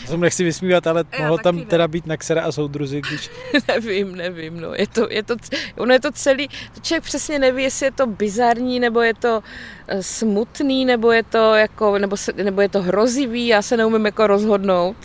Já 0.00 0.06
jsem 0.06 0.20
nechci 0.20 0.44
vysmívat, 0.44 0.86
ale 0.86 1.04
Já 1.12 1.18
mohlo 1.18 1.38
tam 1.38 1.56
ne. 1.56 1.64
teda 1.64 1.88
být 1.88 2.06
Naxera 2.06 2.42
a 2.42 2.52
soudruzi, 2.52 3.00
když... 3.08 3.30
nevím, 3.68 4.16
nevím, 4.16 4.60
no. 4.60 4.74
Je 4.74 4.86
to, 4.86 5.06
je 5.10 5.22
to, 5.22 5.36
ono 5.76 5.92
je 5.92 6.00
to 6.00 6.12
celý, 6.12 6.48
to 6.48 6.80
člověk 6.80 7.04
přesně 7.04 7.38
neví, 7.38 7.62
jestli 7.62 7.86
je 7.86 7.92
to 7.92 8.06
bizarní, 8.06 8.80
nebo 8.80 9.00
je 9.00 9.14
to 9.14 9.42
eh, 9.88 10.02
smutný, 10.02 10.84
nebo 10.84 11.12
je 11.12 11.22
to 11.22 11.54
jako, 11.54 11.98
nebo, 11.98 12.16
se, 12.16 12.32
nebo 12.32 12.60
je 12.60 12.68
to 12.68 12.82
hrozivý, 12.82 13.46
já 13.46 13.62
se 13.62 13.76
neumím 13.76 14.06
jako 14.06 14.26
rozhodnout, 14.26 14.96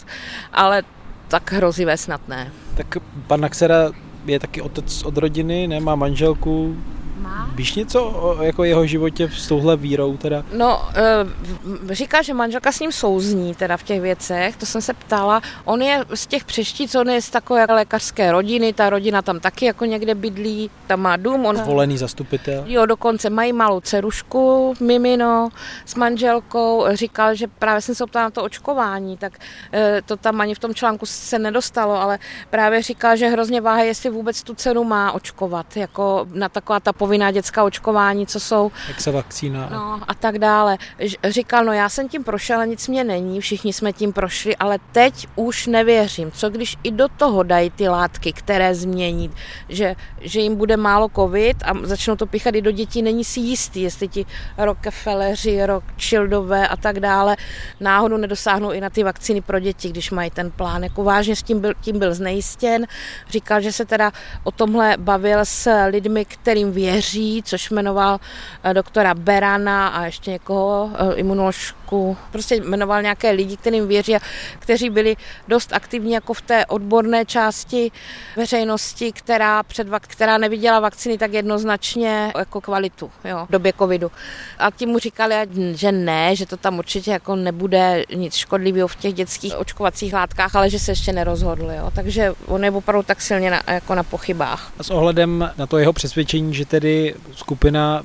ale 0.54 0.84
tak 1.28 1.52
hrozivé 1.52 1.98
snad 1.98 2.28
ne. 2.28 2.52
Tak 2.76 2.98
pan 3.28 3.42
Naxera 3.42 3.92
je 4.26 4.40
taky 4.40 4.62
otec 4.62 5.04
od 5.04 5.18
rodiny, 5.18 5.68
nemá 5.68 5.96
manželku, 5.96 6.78
má? 7.20 7.50
Víš 7.56 7.76
něco 7.76 8.04
o 8.04 8.44
jako 8.44 8.64
jeho 8.64 8.86
životě 8.86 9.30
s 9.34 9.48
touhle 9.48 9.78
vírou 9.78 10.18
teda? 10.18 10.44
No, 10.54 10.90
e, 10.96 11.96
říká, 11.96 12.22
že 12.22 12.34
manželka 12.34 12.72
s 12.72 12.80
ním 12.80 12.92
souzní 12.92 13.56
teda 13.56 13.78
v 13.78 13.84
těch 13.84 14.02
věcech, 14.02 14.56
to 14.56 14.66
jsem 14.66 14.82
se 14.82 14.94
ptala. 14.94 15.42
On 15.66 15.82
je 15.82 16.06
z 16.14 16.28
těch 16.28 16.44
přeštíc, 16.44 16.96
on 16.96 17.10
je 17.10 17.22
z 17.22 17.30
takové 17.30 17.66
lékařské 17.70 18.32
rodiny, 18.32 18.74
ta 18.74 18.90
rodina 18.90 19.22
tam 19.22 19.40
taky 19.40 19.66
jako 19.66 19.86
někde 19.86 20.16
bydlí, 20.16 20.72
tam 20.88 21.00
má 21.00 21.18
dům. 21.18 21.46
On... 21.46 21.62
Volený 21.62 21.98
zastupitel. 21.98 22.64
Jo, 22.68 22.86
dokonce 22.86 23.30
mají 23.30 23.54
malou 23.54 23.80
cerušku, 23.80 24.74
Mimino, 24.80 25.50
s 25.86 25.96
manželkou. 25.96 26.86
Říkal, 26.94 27.36
že 27.36 27.48
právě 27.48 27.82
jsem 27.82 27.96
se 27.96 28.06
ptala 28.06 28.26
na 28.26 28.30
to 28.30 28.44
očkování, 28.44 29.18
tak 29.18 29.40
e, 29.74 30.02
to 30.06 30.18
tam 30.18 30.42
ani 30.42 30.56
v 30.56 30.60
tom 30.60 30.74
článku 30.74 31.06
se 31.06 31.40
nedostalo, 31.40 32.02
ale 32.02 32.20
právě 32.50 32.82
říkal, 32.82 33.18
že 33.18 33.28
hrozně 33.28 33.62
váha, 33.62 33.82
jestli 33.82 34.10
vůbec 34.10 34.44
tu 34.44 34.54
cenu 34.56 34.84
má 34.84 35.12
očkovat, 35.12 35.78
jako 35.78 36.28
na 36.34 36.50
taková 36.50 36.80
ta 36.80 36.94
povinná 37.10 37.32
dětská 37.32 37.64
očkování, 37.64 38.28
co 38.28 38.40
jsou. 38.40 38.72
vakcína. 39.12 39.70
No 39.72 40.00
a 40.08 40.14
tak 40.14 40.40
dále. 40.40 40.78
Říkal, 41.24 41.66
no 41.66 41.74
já 41.74 41.90
jsem 41.90 42.10
tím 42.10 42.24
prošel, 42.24 42.66
nic 42.66 42.88
mě 42.88 43.04
není, 43.04 43.42
všichni 43.42 43.74
jsme 43.74 43.94
tím 43.94 44.14
prošli, 44.14 44.56
ale 44.56 44.78
teď 44.92 45.28
už 45.36 45.68
nevěřím. 45.68 46.32
Co 46.32 46.50
když 46.50 46.78
i 46.84 46.92
do 46.92 47.08
toho 47.08 47.44
dají 47.44 47.70
ty 47.70 47.88
látky, 47.88 48.34
které 48.34 48.76
změní, 48.76 49.32
že, 49.70 49.96
že 50.22 50.40
jim 50.40 50.56
bude 50.56 50.78
málo 50.78 51.10
covid 51.16 51.58
a 51.66 51.74
začnou 51.84 52.16
to 52.16 52.26
pichat 52.26 52.56
i 52.56 52.62
do 52.62 52.72
dětí, 52.72 53.02
není 53.02 53.24
si 53.24 53.40
jistý, 53.40 53.82
jestli 53.82 54.08
ti 54.08 54.26
Rockefelleri, 54.58 55.66
Rothschildové 55.66 56.68
a 56.68 56.78
tak 56.78 57.00
dále 57.00 57.38
náhodou 57.80 58.18
nedosáhnou 58.18 58.72
i 58.72 58.82
na 58.82 58.90
ty 58.90 59.04
vakcíny 59.04 59.42
pro 59.42 59.60
děti, 59.60 59.90
když 59.90 60.12
mají 60.12 60.30
ten 60.30 60.52
plán. 60.52 60.84
Jako 60.84 61.04
vážně 61.04 61.36
s 61.36 61.44
tím 61.44 61.60
byl, 61.60 61.74
tím 61.82 62.00
byl 62.00 62.14
znejistěn. 62.14 62.86
Říkal, 63.30 63.62
že 63.62 63.72
se 63.72 63.86
teda 63.86 64.12
o 64.44 64.52
tomhle 64.52 64.98
bavil 64.98 65.40
s 65.44 65.72
lidmi, 65.90 66.26
kterým 66.26 66.72
věří 66.72 66.99
věří, 67.00 67.44
což 67.46 67.70
jmenoval 67.70 68.20
eh, 68.64 68.74
doktora 68.74 69.14
Berana 69.14 69.88
a 69.88 70.06
ještě 70.06 70.32
někoho, 70.32 70.92
eh, 70.94 71.16
imunoložku, 71.16 72.18
prostě 72.32 72.56
jmenoval 72.56 73.02
nějaké 73.02 73.32
lidi, 73.32 73.58
kterým 73.58 73.88
věří 73.88 74.16
a 74.16 74.20
kteří 74.60 74.90
byli 74.90 75.16
dost 75.48 75.74
aktivní 75.74 76.12
jako 76.12 76.34
v 76.34 76.42
té 76.42 76.66
odborné 76.66 77.26
části 77.26 77.92
veřejnosti, 78.36 79.12
která, 79.12 79.64
před, 79.64 79.88
která 80.02 80.38
neviděla 80.38 80.80
vakcíny 80.80 81.18
tak 81.18 81.34
jednoznačně 81.34 82.32
jako 82.38 82.62
kvalitu 82.62 83.12
jo, 83.26 83.46
v 83.50 83.52
době 83.52 83.74
covidu. 83.74 84.12
A 84.60 84.72
ti 84.72 84.86
mu 84.86 85.00
říkali, 85.00 85.36
že 85.74 85.92
ne, 85.92 86.36
že 86.36 86.46
to 86.46 86.58
tam 86.58 86.80
určitě 86.80 87.12
jako 87.12 87.36
nebude 87.36 88.04
nic 88.16 88.36
škodlivého 88.36 88.88
v 88.88 88.96
těch 88.96 89.14
dětských 89.14 89.58
očkovacích 89.58 90.14
látkách, 90.14 90.56
ale 90.56 90.70
že 90.70 90.80
se 90.80 90.92
ještě 90.92 91.14
nerozhodl. 91.14 91.72
Jo. 91.72 91.92
Takže 91.96 92.34
on 92.48 92.64
je 92.64 92.72
opravdu 92.72 93.04
tak 93.04 93.22
silně 93.22 93.52
na, 93.52 93.62
jako 93.68 93.96
na 93.96 94.04
pochybách. 94.04 94.72
A 94.80 94.84
s 94.84 94.90
ohledem 94.90 95.50
na 95.58 95.66
to 95.68 95.78
jeho 95.78 95.94
přesvědčení, 95.94 96.54
že 96.54 96.66
tedy 96.66 96.89
kdy 96.90 97.16
skupina 97.36 98.04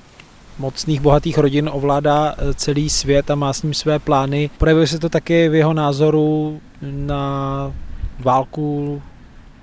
mocných, 0.58 1.00
bohatých 1.00 1.38
rodin 1.38 1.70
ovládá 1.72 2.34
eh, 2.36 2.54
celý 2.54 2.90
svět 2.90 3.30
a 3.30 3.34
má 3.34 3.52
s 3.52 3.62
ním 3.62 3.74
své 3.74 3.98
plány. 3.98 4.50
Projevuje 4.58 4.86
se 4.86 4.98
to 4.98 5.08
taky 5.08 5.48
v 5.48 5.54
jeho 5.54 5.74
názoru 5.74 6.60
na 6.82 7.72
válku 8.18 9.02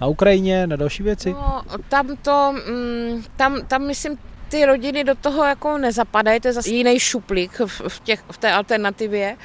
na 0.02 0.08
Ukrajině, 0.08 0.68
na 0.68 0.76
další 0.76 1.04
věci? 1.04 1.32
No, 1.32 1.62
tam 1.90 2.18
to, 2.22 2.54
mm, 2.68 3.24
tam, 3.36 3.62
tam 3.68 3.88
myslím, 3.88 4.18
ty 4.50 4.66
rodiny 4.66 5.04
do 5.04 5.16
toho 5.16 5.44
jako 5.44 5.78
nezapadají, 5.78 6.40
to 6.40 6.48
je 6.48 6.54
zase 6.54 6.70
jiný 6.70 7.00
šuplík 7.00 7.62
v, 7.88 8.00
těch, 8.04 8.24
v 8.32 8.38
té 8.38 8.52
alternativě 8.52 9.38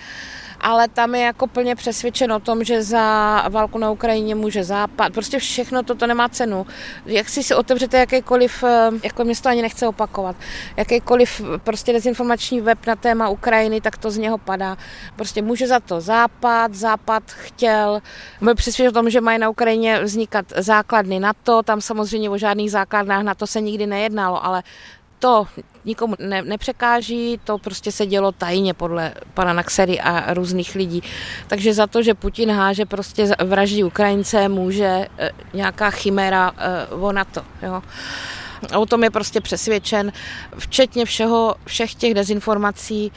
ale 0.61 0.89
tam 0.89 1.15
je 1.15 1.23
jako 1.23 1.47
plně 1.47 1.75
přesvědčen 1.75 2.33
o 2.33 2.41
tom, 2.41 2.65
že 2.65 2.83
za 2.83 3.45
válku 3.49 3.79
na 3.79 3.91
Ukrajině 3.91 4.35
může 4.35 4.65
západ. 4.65 5.13
Prostě 5.13 5.39
všechno 5.39 5.83
toto 5.83 6.07
nemá 6.07 6.29
cenu. 6.29 6.67
Jak 7.07 7.29
si 7.29 7.43
si 7.43 7.55
otevřete 7.55 7.99
jakýkoliv, 7.99 8.65
eh, 8.65 8.91
jako 9.03 9.25
město 9.25 9.49
ani 9.49 9.63
nechce 9.63 9.89
opakovat, 9.89 10.37
jakýkoliv 10.77 11.41
prostě 11.65 11.93
dezinformační 11.93 12.61
web 12.61 12.87
na 12.87 12.97
téma 12.97 13.29
Ukrajiny, 13.29 13.81
tak 13.81 13.97
to 13.97 14.11
z 14.11 14.19
něho 14.19 14.39
padá. 14.39 14.77
Prostě 15.17 15.43
může 15.43 15.67
za 15.67 15.81
to 15.81 16.01
západ, 16.01 16.75
západ 16.75 17.23
chtěl, 17.31 18.03
my 18.41 18.55
přesvědčen 18.55 18.89
o 18.89 18.93
tom, 18.93 19.11
že 19.11 19.21
mají 19.21 19.39
na 19.39 19.49
Ukrajině 19.49 20.01
vznikat 20.01 20.47
základny 20.57 21.21
NATO, 21.21 21.63
tam 21.63 21.81
samozřejmě 21.81 22.31
o 22.31 22.39
žádných 22.39 22.71
základnách 22.71 23.23
na 23.23 23.35
to 23.35 23.47
se 23.47 23.61
nikdy 23.61 23.87
nejednalo, 23.87 24.45
ale 24.45 24.63
to 25.19 25.47
nikomu 25.85 26.15
ne, 26.19 26.43
nepřekáží, 26.43 27.41
to 27.45 27.59
prostě 27.59 27.93
se 27.93 28.07
dělo 28.07 28.33
tajně 28.33 28.75
podle 28.75 29.15
pana 29.35 29.53
Naxery 29.53 30.01
a 30.01 30.35
různých 30.35 30.75
lidí. 30.75 31.03
Takže 31.47 31.75
za 31.75 31.87
to, 31.87 32.03
že 32.03 32.15
Putin 32.15 32.51
háže 32.51 32.87
prostě 32.87 33.31
vraždí 33.45 33.85
Ukrajince, 33.85 34.49
může 34.49 35.09
e, 35.19 35.31
nějaká 35.55 35.91
chimera 35.91 36.53
e, 36.57 36.87
o 36.87 37.13
NATO. 37.13 37.43
Jo. 37.63 37.83
A 38.73 38.79
o 38.79 38.87
tom 38.87 39.05
je 39.05 39.11
prostě 39.11 39.41
přesvědčen, 39.41 40.13
včetně 40.59 41.05
všeho, 41.05 41.55
všech 41.65 41.95
těch 41.95 42.15
dezinformací, 42.15 43.13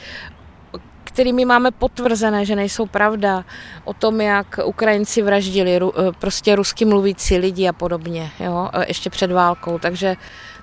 kterými 1.10 1.44
máme 1.44 1.70
potvrzené, 1.70 2.44
že 2.44 2.56
nejsou 2.56 2.86
pravda, 2.86 3.44
o 3.84 3.94
tom, 3.94 4.20
jak 4.20 4.60
Ukrajinci 4.64 5.22
vraždili 5.22 5.76
e, 5.76 5.80
prostě 6.18 6.56
rusky 6.56 6.84
mluvící 6.84 7.38
lidi 7.38 7.68
a 7.68 7.72
podobně, 7.72 8.30
jo, 8.40 8.70
ještě 8.86 9.10
před 9.10 9.32
válkou. 9.32 9.78
Takže 9.78 10.16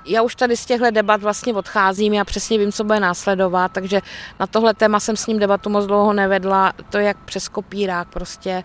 já 0.06 0.22
už 0.22 0.36
tady 0.36 0.58
z 0.58 0.66
těchto 0.66 0.92
debat 0.92 1.22
vlastně 1.22 1.54
odcházím, 1.54 2.14
já 2.14 2.26
přesně 2.26 2.58
vím, 2.58 2.72
co 2.72 2.84
bude 2.84 3.00
následovat, 3.00 3.72
takže 3.72 4.02
na 4.40 4.48
tohle 4.48 4.74
téma 4.74 5.00
jsem 5.00 5.18
s 5.18 5.28
ním 5.28 5.40
debatu 5.40 5.70
moc 5.70 5.86
dlouho 5.86 6.14
nevedla, 6.14 6.74
to 6.90 6.98
jak 6.98 7.18
přes 7.18 7.48
kopírák 7.48 8.08
prostě 8.08 8.64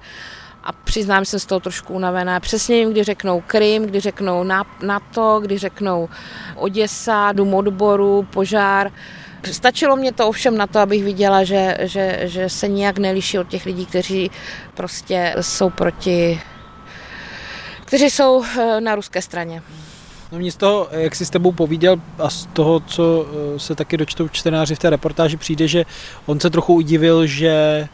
a 0.64 0.72
přiznám, 0.72 1.24
že 1.24 1.30
jsem 1.30 1.40
z 1.40 1.46
toho 1.46 1.60
trošku 1.60 1.94
unavená. 1.94 2.40
Přesně 2.40 2.76
vím, 2.76 2.90
kdy 2.90 3.04
řeknou 3.04 3.40
Krym, 3.46 3.82
kdy 3.82 4.00
řeknou 4.00 4.44
NATO, 4.82 5.40
kdy 5.42 5.58
řeknou 5.58 6.08
Oděsa, 6.56 7.32
dům 7.32 7.54
odboru, 7.54 8.26
požár. 8.30 8.90
Stačilo 9.50 9.96
mě 9.96 10.12
to 10.12 10.28
ovšem 10.28 10.56
na 10.56 10.66
to, 10.66 10.78
abych 10.78 11.04
viděla, 11.04 11.44
že, 11.44 11.76
že, 11.80 12.20
že 12.22 12.48
se 12.48 12.68
nijak 12.68 12.98
neliší 12.98 13.38
od 13.38 13.48
těch 13.48 13.66
lidí, 13.66 13.86
kteří 13.86 14.30
prostě 14.74 15.34
jsou 15.40 15.70
proti, 15.70 16.40
kteří 17.84 18.10
jsou 18.10 18.44
eh, 18.44 18.80
na 18.80 18.94
ruské 18.94 19.22
straně. 19.22 19.62
No 20.32 20.38
mě 20.38 20.52
z 20.52 20.56
toho, 20.56 20.88
jak 20.90 21.14
si 21.14 21.26
s 21.26 21.30
tebou 21.30 21.52
povídal 21.52 21.96
a 22.18 22.30
z 22.30 22.46
toho, 22.46 22.80
co 22.80 23.26
eh, 23.26 23.58
se 23.58 23.74
taky 23.74 23.96
dočtou 23.96 24.28
čtenáři 24.28 24.74
v 24.74 24.78
té 24.78 24.90
reportáži, 24.90 25.36
přijde, 25.36 25.68
že 25.68 25.84
on 26.26 26.40
se 26.40 26.50
trochu 26.50 26.74
udivil, 26.74 27.26
že 27.26 27.48
eh, 27.48 27.88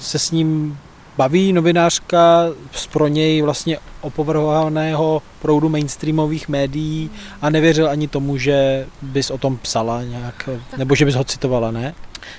se 0.00 0.18
s 0.18 0.30
ním 0.30 0.78
baví 1.16 1.52
novinářka 1.52 2.46
z 2.72 2.86
pro 2.86 3.08
něj 3.08 3.42
vlastně 3.42 3.78
opovrhovaného 4.00 5.22
proudu 5.42 5.68
mainstreamových 5.68 6.48
médií 6.48 7.10
a 7.42 7.50
nevěřil 7.50 7.88
ani 7.88 8.08
tomu, 8.08 8.38
že 8.38 8.86
bys 9.02 9.30
o 9.30 9.38
tom 9.38 9.56
psala 9.56 10.02
nějak, 10.02 10.48
nebo 10.76 10.94
že 10.94 11.04
bys 11.04 11.14
ho 11.14 11.24
citovala, 11.24 11.70
ne? 11.70 11.94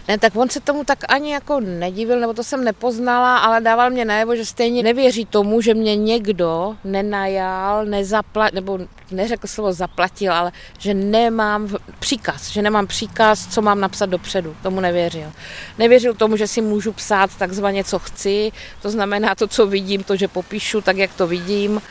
Ne, 0.07 0.17
tak 0.17 0.35
on 0.35 0.49
se 0.49 0.59
tomu 0.59 0.83
tak 0.83 0.99
ani 1.09 1.33
jako 1.33 1.59
nedivil, 1.59 2.19
nebo 2.19 2.33
to 2.33 2.43
jsem 2.43 2.63
nepoznala, 2.63 3.37
ale 3.37 3.61
dával 3.61 3.89
mě 3.89 4.05
najevo, 4.05 4.35
že 4.35 4.45
stejně 4.45 4.83
nevěří 4.83 5.25
tomu, 5.25 5.61
že 5.61 5.73
mě 5.73 5.95
někdo 5.95 6.75
nenajal, 6.83 7.85
nezaplatil, 7.85 8.55
nebo 8.55 8.79
neřekl 9.11 9.47
slovo 9.47 9.73
zaplatil, 9.73 10.33
ale 10.33 10.51
že 10.79 10.93
nemám 10.93 11.75
příkaz, 11.99 12.49
že 12.49 12.61
nemám 12.61 12.87
příkaz, 12.87 13.47
co 13.47 13.61
mám 13.61 13.79
napsat 13.79 14.05
dopředu. 14.05 14.55
Tomu 14.63 14.79
nevěřil. 14.79 15.31
Nevěřil 15.77 16.13
tomu, 16.13 16.37
že 16.37 16.47
si 16.47 16.61
můžu 16.61 16.91
psát 16.91 17.35
takzvaně, 17.37 17.83
co 17.83 17.99
chci, 17.99 18.51
to 18.81 18.89
znamená 18.89 19.35
to, 19.35 19.47
co 19.47 19.67
vidím, 19.67 20.03
to, 20.03 20.15
že 20.15 20.27
popíšu 20.27 20.81
tak, 20.81 20.97
jak 20.97 21.13
to 21.13 21.27
vidím 21.27 21.81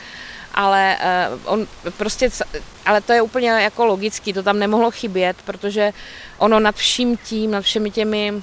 ale 0.55 0.97
uh, 1.33 1.39
on 1.45 1.67
prostě, 1.97 2.29
ale 2.85 3.01
to 3.01 3.13
je 3.13 3.21
úplně 3.21 3.49
jako 3.49 3.85
logický, 3.85 4.33
to 4.33 4.43
tam 4.43 4.59
nemohlo 4.59 4.91
chybět, 4.91 5.37
protože 5.45 5.91
ono 6.37 6.59
nad 6.59 6.75
vším 6.75 7.17
tím, 7.17 7.51
nad 7.51 7.61
všemi 7.61 7.91
těmi 7.91 8.33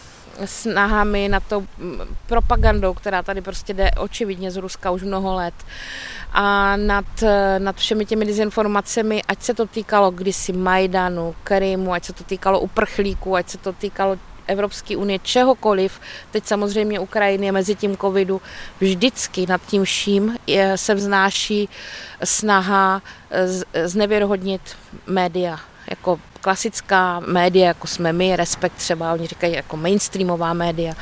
snahami, 0.44 1.28
na 1.28 1.40
to 1.40 1.64
propagandou, 2.26 2.94
která 2.94 3.22
tady 3.22 3.40
prostě 3.40 3.74
jde 3.74 3.90
očividně 3.90 4.50
z 4.50 4.56
Ruska 4.56 4.90
už 4.90 5.02
mnoho 5.02 5.34
let 5.34 5.54
a 6.32 6.76
nad, 6.76 7.04
nad 7.58 7.76
všemi 7.76 8.06
těmi 8.06 8.24
dezinformacemi, 8.24 9.22
ať 9.28 9.42
se 9.42 9.54
to 9.54 9.66
týkalo 9.66 10.10
kdysi 10.10 10.52
Majdanu, 10.52 11.34
Krymu, 11.44 11.92
ať 11.92 12.04
se 12.04 12.12
to 12.12 12.24
týkalo 12.24 12.60
uprchlíků, 12.60 13.36
ať 13.36 13.48
se 13.48 13.58
to 13.58 13.72
týkalo 13.72 14.18
Evropské 14.46 14.96
unie, 14.96 15.18
čehokoliv, 15.18 16.00
teď 16.30 16.46
samozřejmě 16.46 17.00
Ukrajiny 17.00 17.52
mezi 17.52 17.74
tím 17.74 17.96
covidu, 17.96 18.42
vždycky 18.80 19.46
nad 19.46 19.60
tím 19.66 19.84
vším. 19.84 20.36
Se 20.76 20.94
vznáší 20.94 21.68
snaha 22.24 23.02
znevěrohodnit 23.84 24.60
média, 25.06 25.60
jako 25.90 26.20
klasická 26.40 27.20
média, 27.20 27.66
jako 27.66 27.86
jsme 27.86 28.12
my, 28.12 28.36
Respekt 28.36 28.74
třeba, 28.74 29.12
oni 29.12 29.26
říkají 29.26 29.54
jako 29.54 29.76
mainstreamová 29.76 30.52
média. 30.52 30.94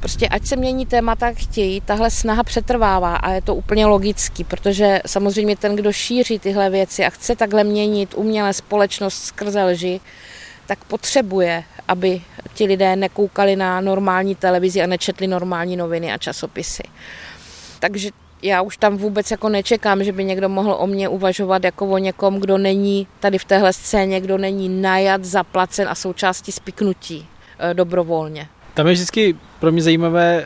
Prostě 0.00 0.28
ať 0.28 0.46
se 0.46 0.56
mění 0.56 0.86
témata, 0.86 1.32
chtějí, 1.34 1.80
tahle 1.80 2.10
snaha 2.10 2.42
přetrvává 2.42 3.16
a 3.16 3.30
je 3.30 3.42
to 3.42 3.54
úplně 3.54 3.86
logický, 3.86 4.44
protože 4.44 5.00
samozřejmě 5.06 5.56
ten, 5.56 5.76
kdo 5.76 5.92
šíří 5.92 6.38
tyhle 6.38 6.70
věci 6.70 7.04
a 7.04 7.10
chce 7.10 7.36
takhle 7.36 7.64
měnit 7.64 8.14
uměle 8.16 8.52
společnost 8.52 9.24
skrze 9.24 9.64
lži, 9.64 10.00
tak 10.66 10.84
potřebuje, 10.84 11.64
aby 11.88 12.22
ti 12.54 12.64
lidé 12.64 12.96
nekoukali 12.96 13.56
na 13.56 13.80
normální 13.80 14.34
televizi 14.34 14.82
a 14.82 14.86
nečetli 14.86 15.26
normální 15.26 15.76
noviny 15.76 16.12
a 16.12 16.18
časopisy. 16.18 16.82
Takže 17.80 18.10
já 18.42 18.62
už 18.62 18.76
tam 18.76 18.96
vůbec 18.96 19.30
jako 19.30 19.48
nečekám, 19.48 20.04
že 20.04 20.12
by 20.12 20.24
někdo 20.24 20.48
mohl 20.48 20.76
o 20.78 20.86
mě 20.86 21.08
uvažovat 21.08 21.64
jako 21.64 21.86
o 21.86 21.98
někom, 21.98 22.40
kdo 22.40 22.58
není 22.58 23.06
tady 23.20 23.38
v 23.38 23.44
téhle 23.44 23.72
scéně, 23.72 24.20
kdo 24.20 24.38
není 24.38 24.68
najat, 24.68 25.24
zaplacen 25.24 25.88
a 25.88 25.94
součástí 25.94 26.52
spiknutí 26.52 27.26
e, 27.58 27.74
dobrovolně. 27.74 28.48
Tam 28.74 28.86
je 28.86 28.92
vždycky 28.92 29.36
pro 29.60 29.72
mě 29.72 29.82
zajímavé 29.82 30.36
e, 30.36 30.44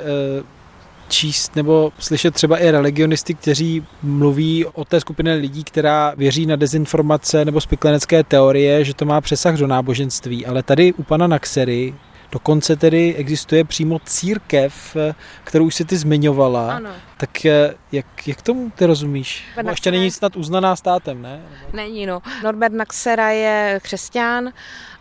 číst 1.09 1.57
nebo 1.57 1.93
slyšet 1.99 2.35
třeba 2.35 2.59
i 2.59 2.71
religionisty, 2.71 3.35
kteří 3.35 3.87
mluví 4.03 4.67
o 4.67 4.85
té 4.85 5.01
skupině 5.01 5.33
lidí, 5.33 5.65
která 5.65 6.13
věří 6.17 6.47
na 6.47 6.57
dezinformace 6.57 7.45
nebo 7.45 7.61
spiklenecké 7.61 8.25
teorie, 8.25 8.85
že 8.85 8.95
to 8.95 9.05
má 9.05 9.21
přesah 9.21 9.57
do 9.57 9.67
náboženství. 9.67 10.47
Ale 10.47 10.63
tady 10.63 10.93
u 10.93 11.03
pana 11.03 11.27
Naxery 11.27 11.95
Dokonce 12.33 12.77
tedy 12.77 13.15
existuje 13.15 13.65
přímo 13.65 13.99
církev, 14.05 14.97
kterou 15.45 15.65
už 15.65 15.75
si 15.75 15.85
ty 15.85 15.97
zmiňovala. 15.97 16.73
Ano. 16.73 16.91
Tak 17.17 17.47
eh, 17.47 17.75
jak, 17.93 18.29
jak 18.29 18.43
tomu 18.43 18.71
ty 18.71 18.87
rozumíš? 18.87 19.45
Naxera... 19.57 19.71
Ještě 19.71 19.91
není 19.91 20.11
snad 20.11 20.37
uznaná 20.37 20.77
státem, 20.77 21.23
ne? 21.23 21.41
Není, 21.73 22.07
no. 22.07 22.23
Norbert 22.45 22.75
Naxera 22.75 23.31
je 23.31 23.81
křesťan 23.83 24.53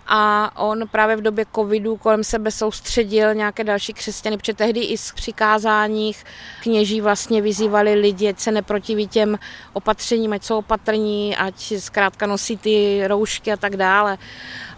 a 0.08 0.52
on 0.56 0.88
právě 0.92 1.16
v 1.16 1.22
době 1.22 1.46
covidu 1.56 1.98
kolem 1.98 2.24
sebe 2.24 2.52
soustředil 2.52 3.34
nějaké 3.34 3.64
další 3.64 3.94
křesťany, 3.94 4.38
protože 4.38 4.54
tehdy 4.54 4.80
i 4.80 4.98
z 4.98 5.12
přikázáních 5.12 6.26
kněží 6.62 7.02
vlastně 7.02 7.42
vyzývali 7.42 7.94
lidi, 7.94 8.30
ať 8.30 8.40
se 8.40 8.52
neprotiví 8.52 9.08
těm 9.08 9.40
opatřením, 9.74 10.34
ať 10.34 10.44
jsou 10.44 10.58
opatrní, 10.58 11.36
ať 11.38 11.74
zkrátka 11.78 12.28
nosí 12.28 12.58
ty 12.58 13.08
roušky 13.08 13.52
a 13.52 13.58
tak 13.58 13.76
dále. 13.76 14.18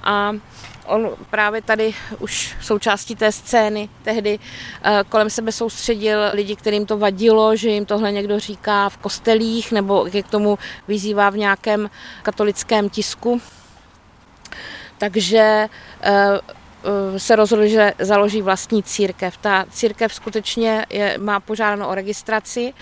A 0.04 0.34
on 0.86 1.10
právě 1.30 1.62
tady 1.62 1.94
už 2.20 2.56
součástí 2.62 3.15
té 3.15 3.32
scény 3.32 3.89
tehdy 4.04 4.39
eh, 4.84 5.04
kolem 5.10 5.30
sebe 5.30 5.52
soustředil 5.52 6.20
lidi, 6.34 6.56
kterým 6.56 6.86
to 6.86 6.98
vadilo, 6.98 7.56
že 7.56 7.70
jim 7.70 7.86
tohle 7.86 8.12
někdo 8.12 8.39
říká 8.39 8.89
v 8.89 8.98
kostelích 8.98 9.72
nebo 9.72 10.06
k 10.24 10.30
tomu 10.30 10.58
vyzývá 10.88 11.30
v 11.30 11.38
nějakém 11.38 11.89
katolickém 12.24 12.89
tisku. 12.89 13.42
Takže 15.00 15.40
eh, 15.40 15.70
eh, 16.04 17.20
se 17.20 17.36
rozhodl, 17.36 17.68
že 17.68 17.94
založí 18.00 18.42
vlastní 18.42 18.84
církev. 18.84 19.38
Ta 19.38 19.66
církev 19.72 20.14
skutečně 20.14 20.86
je, 20.90 21.18
má 21.18 21.40
požádáno 21.40 21.90
o 21.90 21.96
registraci. 21.96 22.74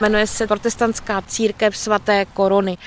Jmenuje 0.00 0.26
se 0.26 0.46
Protestantská 0.46 1.22
církev 1.22 1.76
svaté 1.76 2.24
korony. 2.24 2.78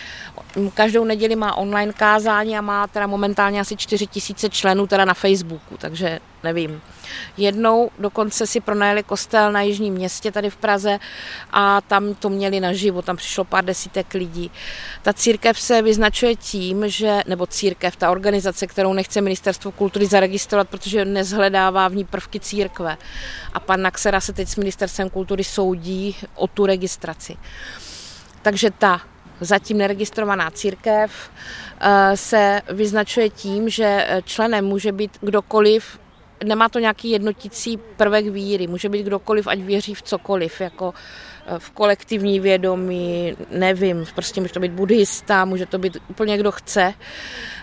Každou 0.73 1.03
neděli 1.03 1.35
má 1.35 1.57
online 1.57 1.93
kázání 1.93 2.57
a 2.57 2.61
má 2.61 2.87
teda 2.87 3.07
momentálně 3.07 3.59
asi 3.59 3.77
4 3.77 4.07
tisíce 4.07 4.49
členů 4.49 4.87
teda 4.87 5.05
na 5.05 5.13
Facebooku, 5.13 5.77
takže 5.77 6.19
nevím. 6.43 6.81
Jednou 7.37 7.91
dokonce 7.99 8.47
si 8.47 8.61
pronajeli 8.61 9.03
kostel 9.03 9.51
na 9.51 9.61
Jižním 9.61 9.93
městě 9.93 10.31
tady 10.31 10.49
v 10.49 10.55
Praze 10.55 10.99
a 11.51 11.81
tam 11.81 12.15
to 12.15 12.29
měli 12.29 12.59
naživo, 12.59 13.01
tam 13.01 13.17
přišlo 13.17 13.43
pár 13.43 13.65
desítek 13.65 14.13
lidí. 14.13 14.51
Ta 15.01 15.13
církev 15.13 15.59
se 15.59 15.81
vyznačuje 15.81 16.35
tím, 16.35 16.89
že, 16.89 17.21
nebo 17.27 17.47
církev, 17.47 17.95
ta 17.95 18.11
organizace, 18.11 18.67
kterou 18.67 18.93
nechce 18.93 19.21
ministerstvo 19.21 19.71
kultury 19.71 20.05
zaregistrovat, 20.05 20.69
protože 20.69 21.05
nezhledává 21.05 21.87
v 21.87 21.95
ní 21.95 22.05
prvky 22.05 22.39
církve. 22.39 22.97
A 23.53 23.59
pan 23.59 23.81
Naxera 23.81 24.21
se 24.21 24.33
teď 24.33 24.47
s 24.47 24.55
ministerstvem 24.55 25.09
kultury 25.09 25.43
soudí 25.43 26.15
o 26.35 26.47
tu 26.47 26.65
registraci. 26.65 27.37
Takže 28.41 28.71
ta 28.71 29.01
zatím 29.41 29.78
neregistrovaná 29.78 30.52
církev 30.52 31.12
eh, 31.80 32.17
se 32.17 32.62
vyznačuje 32.69 33.30
tím, 33.30 33.69
že 33.69 34.08
členem 34.26 34.65
může 34.65 34.91
být 34.91 35.17
kdokoliv, 35.21 36.00
nemá 36.43 36.69
to 36.69 36.80
nějaký 36.80 37.10
jednotící 37.10 37.78
prvek 37.78 38.26
víry, 38.26 38.67
může 38.67 38.89
být 38.89 39.04
kdokoliv, 39.04 39.48
ať 39.48 39.60
věří 39.60 39.93
v 39.93 40.02
cokoliv, 40.02 40.62
jako 40.62 40.93
eh, 41.48 41.60
v 41.60 41.71
kolektivní 41.71 42.39
vědomí, 42.39 43.36
nevím, 43.52 44.06
prostě 44.15 44.41
může 44.41 44.54
to 44.54 44.60
být 44.60 44.71
buddhista, 44.71 45.45
může 45.45 45.65
to 45.65 45.78
být 45.78 45.98
úplně 46.10 46.38
kdo 46.38 46.52
chce, 46.52 46.93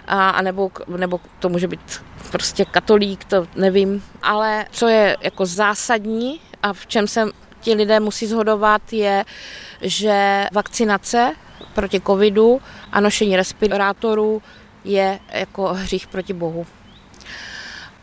a, 0.07 0.31
a 0.31 0.43
nebo, 0.43 0.71
nebo 0.97 1.21
to 1.39 1.49
může 1.49 1.69
být 1.69 2.03
prostě 2.31 2.65
katolík, 2.65 3.25
to 3.25 3.47
nevím, 3.57 4.03
ale 4.23 4.67
co 4.71 4.89
je 4.89 5.17
jako 5.21 5.47
zásadní 5.47 6.41
a 6.63 6.73
v 6.73 6.87
čem 6.87 7.07
se 7.07 7.25
ti 7.61 7.75
lidé 7.75 8.01
musí 8.01 8.27
zhodovat, 8.27 8.93
je, 8.93 9.25
že 9.81 10.47
vakcinace 10.53 11.35
proti 11.75 12.01
covidu 12.01 12.61
a 12.93 13.01
nošení 13.01 13.37
respirátorů 13.37 14.43
je 14.85 15.19
jako 15.33 15.75
hřích 15.75 16.07
proti 16.07 16.33
Bohu. 16.33 16.67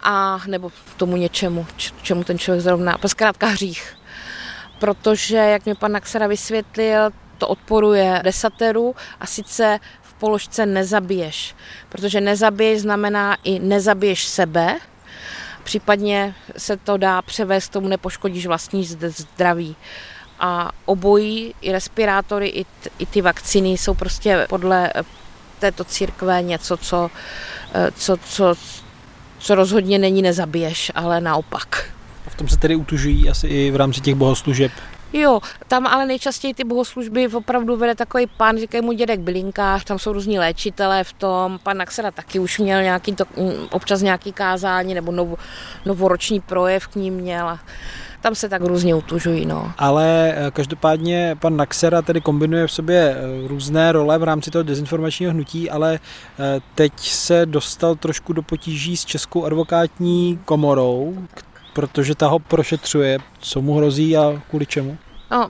A 0.01 0.41
nebo 0.47 0.71
tomu 0.97 1.17
něčemu, 1.17 1.67
čemu 2.01 2.23
ten 2.23 2.37
člověk 2.39 2.63
zrovna, 2.63 2.97
zkrátka 3.07 3.47
hřích. 3.47 3.95
Protože, 4.79 5.37
jak 5.37 5.65
mi 5.65 5.75
pan 5.75 5.91
Naxera 5.91 6.27
vysvětlil, 6.27 7.09
to 7.37 7.47
odporuje 7.47 8.21
desateru 8.23 8.95
a 9.19 9.25
sice 9.25 9.79
v 10.01 10.13
položce 10.13 10.65
nezabiješ. 10.65 11.55
Protože 11.89 12.21
nezabiješ 12.21 12.81
znamená 12.81 13.37
i 13.43 13.59
nezabiješ 13.59 14.25
sebe, 14.25 14.79
případně 15.63 16.35
se 16.57 16.77
to 16.77 16.97
dá 16.97 17.21
převést 17.21 17.69
tomu 17.69 17.87
nepoškodíš 17.87 18.45
vlastní 18.45 18.85
zdraví 18.85 19.75
a 20.39 20.71
obojí, 20.85 21.55
i 21.61 21.71
respirátory, 21.71 22.47
i, 22.47 22.63
t, 22.63 22.89
i 22.99 23.05
ty 23.05 23.21
vakcíny 23.21 23.69
jsou 23.69 23.93
prostě 23.93 24.45
podle 24.49 24.91
eh, 24.95 25.03
této 25.59 25.83
církve 25.83 26.41
něco, 26.41 26.77
co, 26.77 27.09
eh, 27.73 27.91
co, 27.95 28.17
co, 28.17 28.55
co 29.39 29.55
rozhodně 29.55 29.99
není 29.99 30.21
nezabiješ, 30.21 30.91
ale 30.95 31.21
naopak. 31.21 31.91
A 32.27 32.29
v 32.29 32.35
tom 32.35 32.47
se 32.47 32.57
tedy 32.57 32.75
utužují 32.75 33.29
asi 33.29 33.47
i 33.47 33.71
v 33.71 33.75
rámci 33.75 34.01
těch 34.01 34.15
bohoslužeb? 34.15 34.71
Jo, 35.13 35.39
tam 35.67 35.87
ale 35.87 36.05
nejčastěji 36.05 36.53
ty 36.53 36.63
bohoslužby 36.63 37.27
opravdu 37.27 37.77
vede 37.77 37.95
takový 37.95 38.27
pán, 38.37 38.57
říkají 38.57 38.85
mu 38.85 38.91
dědek 38.91 39.19
bylinkář, 39.19 39.83
tam 39.83 39.99
jsou 39.99 40.13
různí 40.13 40.39
léčitelé 40.39 41.03
v 41.03 41.13
tom, 41.13 41.59
pan 41.63 41.77
Naxera 41.77 42.11
taky 42.11 42.39
už 42.39 42.59
měl 42.59 42.81
nějaký 42.81 43.15
to, 43.15 43.23
mm, 43.37 43.67
občas 43.71 44.01
nějaký 44.01 44.33
kázání 44.33 44.93
nebo 44.93 45.11
novo, 45.11 45.37
novoroční 45.85 46.39
projev 46.39 46.87
k 46.87 46.95
ním 46.95 47.13
měl 47.13 47.47
a 47.47 47.59
tam 48.21 48.35
se 48.35 48.49
tak 48.49 48.61
různě 48.61 48.95
utužují. 48.95 49.45
No. 49.45 49.71
Ale 49.77 50.33
eh, 50.37 50.51
každopádně 50.51 51.37
pan 51.39 51.57
Naxera 51.57 52.01
tedy 52.01 52.21
kombinuje 52.21 52.67
v 52.67 52.71
sobě 52.71 53.15
eh, 53.17 53.47
různé 53.47 53.91
role 53.91 54.17
v 54.17 54.23
rámci 54.23 54.51
toho 54.51 54.63
dezinformačního 54.63 55.31
hnutí, 55.31 55.69
ale 55.69 55.99
eh, 56.39 56.59
teď 56.75 56.93
se 56.99 57.45
dostal 57.45 57.95
trošku 57.95 58.33
do 58.33 58.41
potíží 58.41 58.97
s 58.97 59.05
Českou 59.05 59.45
advokátní 59.45 60.39
komorou, 60.45 61.17
protože 61.73 62.15
ta 62.15 62.27
ho 62.27 62.39
prošetřuje, 62.39 63.19
co 63.39 63.61
mu 63.61 63.75
hrozí 63.75 64.17
a 64.17 64.41
kvůli 64.49 64.65
čemu. 64.65 64.97
No, 65.31 65.49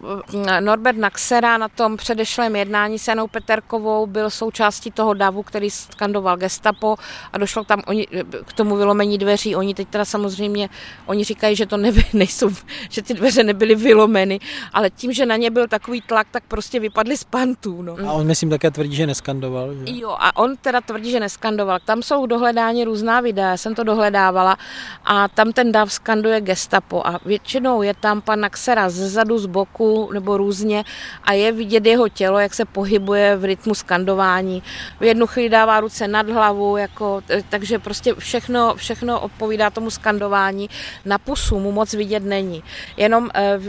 Norbert 0.59 0.97
Naxera 0.97 1.57
na 1.57 1.67
tom 1.67 1.97
předešlém 1.97 2.55
jednání 2.55 2.99
s 2.99 3.07
Janou 3.07 3.27
Peterkovou 3.27 4.07
byl 4.07 4.29
součástí 4.29 4.91
toho 4.91 5.13
davu, 5.13 5.43
který 5.43 5.69
skandoval 5.69 6.37
gestapo 6.37 6.95
a 7.33 7.37
došlo 7.37 7.63
tam 7.63 7.81
oni, 7.87 8.07
k 8.45 8.53
tomu 8.53 8.75
vylomení 8.75 9.17
dveří. 9.17 9.55
Oni 9.55 9.73
teď 9.73 9.87
teda 9.87 10.05
samozřejmě, 10.05 10.69
oni 11.05 11.23
říkají, 11.23 11.55
že 11.55 11.65
to 11.65 11.77
neby, 11.77 12.03
nejsou, 12.13 12.49
že 12.89 13.01
ty 13.01 13.13
dveře 13.13 13.43
nebyly 13.43 13.75
vylomeny, 13.75 14.39
ale 14.73 14.89
tím, 14.89 15.13
že 15.13 15.25
na 15.25 15.35
ně 15.35 15.51
byl 15.51 15.67
takový 15.67 16.01
tlak, 16.01 16.27
tak 16.31 16.43
prostě 16.47 16.79
vypadly 16.79 17.17
z 17.17 17.23
pantů. 17.23 17.81
No. 17.81 17.95
A 18.07 18.11
on 18.11 18.27
myslím 18.27 18.49
také 18.49 18.71
tvrdí, 18.71 18.95
že 18.95 19.07
neskandoval. 19.07 19.73
Že? 19.73 19.83
Jo, 19.85 20.15
a 20.19 20.37
on 20.37 20.57
teda 20.57 20.81
tvrdí, 20.81 21.11
že 21.11 21.19
neskandoval. 21.19 21.79
Tam 21.85 22.03
jsou 22.03 22.25
dohledání 22.25 22.83
různá 22.83 23.21
videa, 23.21 23.57
jsem 23.57 23.75
to 23.75 23.83
dohledávala 23.83 24.57
a 25.05 25.27
tam 25.27 25.53
ten 25.53 25.71
dav 25.71 25.93
skanduje 25.93 26.41
gestapo 26.41 27.01
a 27.07 27.19
většinou 27.25 27.81
je 27.81 27.93
tam 27.93 28.21
pan 28.21 28.39
Naxera 28.39 28.89
zezadu, 28.89 29.37
z 29.37 29.45
boku 29.45 29.68
roku 29.69 30.13
nebo 30.13 30.37
různě 30.37 30.83
a 31.23 31.33
je 31.33 31.51
vidět 31.51 31.85
jeho 31.85 32.09
tělo, 32.09 32.39
jak 32.39 32.53
se 32.53 32.65
pohybuje 32.65 33.35
v 33.35 33.43
rytmu 33.43 33.73
skandování. 33.75 34.63
V 34.99 35.03
jednu 35.03 35.27
chvíli 35.27 35.49
dává 35.49 35.79
ruce 35.79 36.07
nad 36.07 36.29
hlavu, 36.29 36.77
jako, 36.77 37.21
takže 37.49 37.79
prostě 37.79 38.13
všechno, 38.15 38.75
všechno 38.75 39.19
odpovídá 39.19 39.69
tomu 39.69 39.89
skandování. 39.89 40.69
Na 41.05 41.17
pusu 41.17 41.59
mu 41.59 41.71
moc 41.71 41.93
vidět 41.93 42.23
není. 42.23 42.63
Jenom 42.97 43.29
eh, 43.33 43.59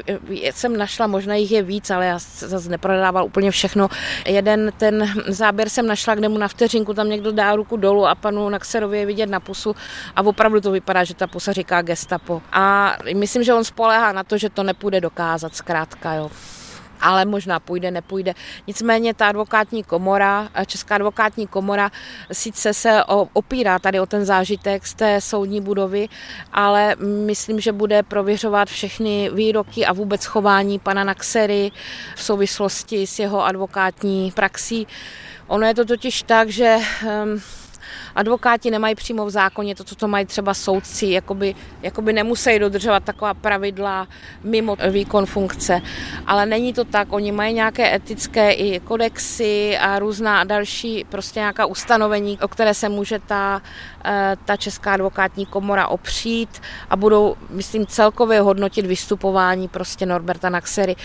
jsem 0.52 0.76
našla, 0.76 1.06
možná 1.06 1.34
jich 1.34 1.50
je 1.50 1.62
víc, 1.62 1.90
ale 1.90 2.06
já 2.06 2.18
zase 2.38 2.68
neprodával 2.68 3.24
úplně 3.24 3.50
všechno. 3.50 3.88
Jeden 4.26 4.72
ten 4.78 5.12
záběr 5.28 5.68
jsem 5.68 5.86
našla, 5.86 6.14
kde 6.14 6.28
mu 6.28 6.38
na 6.38 6.48
vteřinku 6.48 6.94
tam 6.94 7.08
někdo 7.08 7.32
dá 7.32 7.56
ruku 7.56 7.76
dolů 7.76 8.06
a 8.06 8.14
panu 8.14 8.48
Naxerovi 8.48 8.98
je 8.98 9.06
vidět 9.06 9.30
na 9.30 9.40
pusu 9.40 9.76
a 10.16 10.22
opravdu 10.22 10.60
to 10.60 10.70
vypadá, 10.70 11.04
že 11.04 11.14
ta 11.14 11.26
pusa 11.26 11.52
říká 11.52 11.82
gestapo. 11.82 12.42
A 12.52 12.96
myslím, 13.14 13.42
že 13.42 13.54
on 13.54 13.64
spolehá 13.64 14.12
na 14.12 14.24
to, 14.24 14.38
že 14.38 14.50
to 14.50 14.62
nepůjde 14.62 15.00
dokázat 15.00 15.56
zkrátka, 15.56 15.89
jo 16.16 16.30
ale 17.00 17.24
možná 17.24 17.60
půjde, 17.60 17.90
nepůjde. 17.90 18.34
Nicméně 18.66 19.14
ta 19.14 19.28
advokátní 19.28 19.82
komora, 19.82 20.48
Česká 20.66 20.94
advokátní 20.94 21.46
komora 21.46 21.90
sice 22.32 22.74
se 22.74 23.02
opírá 23.32 23.78
tady 23.78 24.00
o 24.00 24.06
ten 24.06 24.24
zážitek 24.24 24.86
z 24.86 24.94
té 24.94 25.20
soudní 25.20 25.60
budovy, 25.60 26.08
ale 26.52 26.96
myslím, 27.26 27.60
že 27.60 27.72
bude 27.72 28.02
prověřovat 28.02 28.68
všechny 28.68 29.30
výroky 29.34 29.86
a 29.86 29.92
vůbec 29.92 30.24
chování 30.24 30.78
pana 30.78 31.04
Naxery 31.04 31.70
v 32.16 32.22
souvislosti 32.22 33.06
s 33.06 33.18
jeho 33.18 33.44
advokátní 33.44 34.32
praxí. 34.32 34.86
Ono 35.46 35.66
je 35.66 35.74
to 35.74 35.84
totiž 35.84 36.22
tak, 36.22 36.48
že 36.48 36.76
um, 36.76 37.42
advokáti 38.14 38.70
nemají 38.70 38.94
přímo 38.94 39.26
v 39.26 39.30
zákoně 39.30 39.74
to, 39.74 39.84
co 39.84 40.08
mají 40.08 40.26
třeba 40.26 40.54
soudci, 40.54 41.06
jakoby, 41.06 41.54
jakoby 41.82 42.12
nemusí 42.12 42.58
dodržovat 42.58 43.04
taková 43.04 43.34
pravidla 43.34 44.08
mimo 44.44 44.76
výkon 44.90 45.26
funkce. 45.26 45.80
Ale 46.26 46.46
není 46.46 46.72
to 46.72 46.84
tak, 46.84 47.12
oni 47.12 47.32
mají 47.32 47.54
nějaké 47.54 47.94
etické 47.94 48.52
i 48.52 48.80
kodexy 48.80 49.78
a 49.78 49.98
různá 49.98 50.44
další 50.44 51.04
prostě 51.08 51.40
nějaká 51.40 51.66
ustanovení, 51.66 52.38
o 52.38 52.48
které 52.48 52.74
se 52.74 52.88
může 52.88 53.18
ta, 53.18 53.62
eh, 54.04 54.36
ta 54.44 54.56
Česká 54.56 54.92
advokátní 54.92 55.46
komora 55.46 55.86
opřít 55.88 56.62
a 56.90 56.96
budou, 56.96 57.36
myslím, 57.50 57.86
celkově 57.86 58.40
hodnotit 58.40 58.86
vystupování 58.86 59.68
prostě 59.68 60.06
Norberta 60.06 60.50
Naxery 60.50 60.96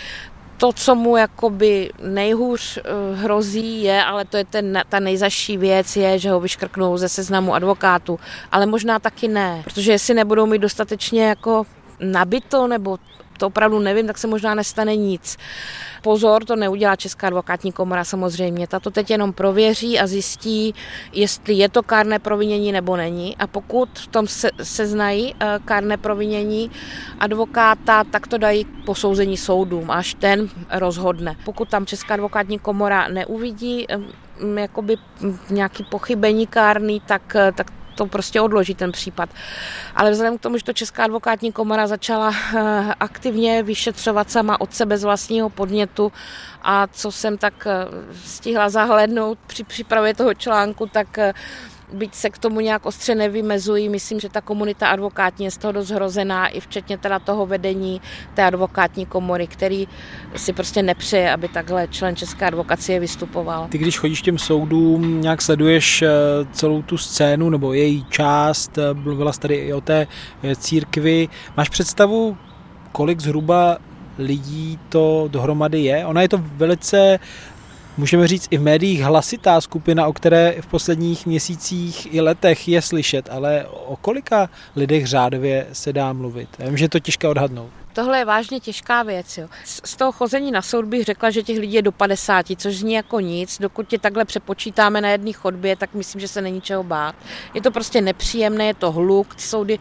to, 0.56 0.72
co 0.72 0.94
mu 0.94 1.16
jakoby 1.16 1.90
nejhůř 2.02 2.78
eh, 2.78 2.82
hrozí 3.14 3.82
je, 3.82 4.04
ale 4.04 4.24
to 4.24 4.36
je 4.36 4.44
ten, 4.44 4.82
ta 4.88 5.00
nejzaší 5.00 5.56
věc, 5.56 5.96
je, 5.96 6.18
že 6.18 6.30
ho 6.30 6.40
vyškrknou 6.40 6.96
ze 6.96 7.08
seznamu 7.08 7.54
advokátů. 7.54 8.18
Ale 8.52 8.66
možná 8.66 8.98
taky 8.98 9.28
ne, 9.28 9.60
protože 9.64 9.92
jestli 9.92 10.14
nebudou 10.14 10.46
mít 10.46 10.58
dostatečně 10.58 11.24
jako 11.24 11.64
nabito 12.00 12.66
nebo 12.66 12.98
to 13.36 13.46
opravdu 13.46 13.78
nevím, 13.78 14.06
tak 14.06 14.18
se 14.18 14.26
možná 14.26 14.54
nestane 14.54 14.96
nic. 14.96 15.36
Pozor, 16.02 16.44
to 16.44 16.56
neudělá 16.56 16.96
Česká 16.96 17.26
advokátní 17.26 17.72
komora 17.72 18.04
samozřejmě. 18.04 18.66
Ta 18.66 18.80
to 18.80 18.90
teď 18.90 19.10
jenom 19.10 19.32
prověří 19.32 19.98
a 19.98 20.06
zjistí, 20.06 20.74
jestli 21.12 21.54
je 21.54 21.68
to 21.68 21.82
kárné 21.82 22.18
provinění 22.18 22.72
nebo 22.72 22.96
není. 22.96 23.36
A 23.36 23.46
pokud 23.46 23.88
v 23.98 24.06
tom 24.06 24.26
se, 24.26 24.50
se 24.62 24.86
znají 24.86 25.34
eh, 25.40 25.58
kárné 25.64 25.96
provinění 25.96 26.70
advokáta, 27.20 28.04
tak 28.04 28.26
to 28.26 28.38
dají 28.38 28.64
posouzení 28.64 29.36
soudům, 29.36 29.90
až 29.90 30.14
ten 30.14 30.48
rozhodne. 30.72 31.36
Pokud 31.44 31.68
tam 31.68 31.86
Česká 31.86 32.14
advokátní 32.14 32.58
komora 32.58 33.08
neuvidí 33.08 33.86
jakoby 34.56 34.96
nějaký 35.50 35.84
pochybení 35.90 36.46
kárný, 36.46 37.00
tak, 37.00 37.36
eh, 37.36 37.52
tak 37.52 37.66
to 37.96 38.06
prostě 38.06 38.40
odloží 38.40 38.74
ten 38.74 38.92
případ. 38.92 39.30
Ale 39.94 40.10
vzhledem 40.10 40.38
k 40.38 40.40
tomu, 40.40 40.58
že 40.58 40.64
to 40.64 40.72
Česká 40.72 41.04
advokátní 41.04 41.52
komora 41.52 41.86
začala 41.86 42.30
eh, 42.30 42.94
aktivně 43.00 43.62
vyšetřovat 43.62 44.30
sama 44.30 44.60
od 44.60 44.74
sebe 44.74 44.98
z 44.98 45.04
vlastního 45.04 45.50
podnětu 45.50 46.12
a 46.62 46.86
co 46.86 47.12
jsem 47.12 47.38
tak 47.38 47.66
eh, 47.66 47.72
stihla 48.24 48.68
zahlednout 48.68 49.38
při 49.46 49.64
přípravě 49.64 50.14
toho 50.14 50.34
článku, 50.34 50.86
tak 50.86 51.18
eh, 51.18 51.34
byť 51.92 52.14
se 52.14 52.30
k 52.30 52.38
tomu 52.38 52.60
nějak 52.60 52.86
ostře 52.86 53.14
nevymezují, 53.14 53.88
myslím, 53.88 54.20
že 54.20 54.28
ta 54.28 54.40
komunita 54.40 54.88
advokátní 54.88 55.44
je 55.44 55.50
z 55.50 55.56
toho 55.56 55.72
dost 55.72 55.90
hrozená, 55.90 56.48
i 56.48 56.60
včetně 56.60 56.98
teda 56.98 57.18
toho 57.18 57.46
vedení 57.46 58.00
té 58.34 58.44
advokátní 58.44 59.06
komory, 59.06 59.46
který 59.46 59.88
si 60.36 60.52
prostě 60.52 60.82
nepřeje, 60.82 61.32
aby 61.32 61.48
takhle 61.48 61.88
člen 61.88 62.16
České 62.16 62.46
advokacie 62.46 63.00
vystupoval. 63.00 63.66
Ty, 63.68 63.78
když 63.78 63.98
chodíš 63.98 64.22
těm 64.22 64.38
soudům, 64.38 65.20
nějak 65.20 65.42
sleduješ 65.42 66.02
eh, 66.02 66.08
celou 66.52 66.82
tu 66.82 66.98
scénu 66.98 67.50
nebo 67.50 67.72
její 67.72 68.06
část, 68.10 68.78
eh, 68.78 68.94
mluvila 68.94 69.32
jsi 69.32 69.40
tady 69.40 69.54
i 69.54 69.72
o 69.72 69.80
té 69.80 70.06
eh, 70.42 70.56
církvi. 70.56 71.28
Máš 71.56 71.68
představu, 71.68 72.36
kolik 72.92 73.20
zhruba 73.20 73.78
lidí 74.18 74.78
to 74.88 75.28
dohromady 75.28 75.80
je? 75.80 76.06
Ona 76.06 76.22
je 76.22 76.28
to 76.28 76.40
velice 76.42 77.18
můžeme 77.96 78.28
říct 78.28 78.48
i 78.50 78.58
v 78.58 78.62
médiích 78.62 79.00
hlasitá 79.00 79.60
skupina, 79.60 80.06
o 80.06 80.12
které 80.12 80.54
v 80.60 80.66
posledních 80.66 81.26
měsících 81.26 82.14
i 82.14 82.20
letech 82.20 82.68
je 82.68 82.82
slyšet, 82.82 83.28
ale 83.30 83.66
o 83.86 83.96
kolika 83.96 84.50
lidech 84.76 85.06
řádově 85.06 85.66
se 85.72 85.92
dá 85.92 86.12
mluvit? 86.12 86.48
Já 86.58 86.66
vím, 86.66 86.76
že 86.76 86.84
je 86.84 86.88
to 86.88 87.00
těžké 87.00 87.28
odhadnout. 87.28 87.70
Tohle 87.96 88.18
je 88.18 88.24
vážně 88.24 88.60
těžká 88.60 89.02
věc. 89.02 89.38
Jo. 89.38 89.48
Z 89.64 89.96
toho 89.96 90.12
chození 90.12 90.50
na 90.50 90.62
soud 90.62 90.84
bych 90.84 91.04
řekla, 91.04 91.30
že 91.30 91.42
těch 91.42 91.58
lidí 91.58 91.74
je 91.74 91.82
do 91.82 91.92
50, 91.92 92.46
což 92.56 92.76
zní 92.76 92.94
jako 92.94 93.20
nic. 93.20 93.58
Dokud 93.60 93.88
tě 93.88 93.98
takhle 93.98 94.24
přepočítáme 94.24 95.00
na 95.00 95.08
jedné 95.08 95.32
chodbě, 95.32 95.76
tak 95.76 95.94
myslím, 95.94 96.20
že 96.20 96.28
se 96.28 96.42
není 96.42 96.60
čeho 96.60 96.82
bát. 96.82 97.14
Je 97.54 97.62
to 97.62 97.70
prostě 97.70 98.00
nepříjemné, 98.00 98.66
je 98.66 98.74
to 98.74 98.92
hluk, 98.92 99.34
ty 99.34 99.42
soudy 99.42 99.78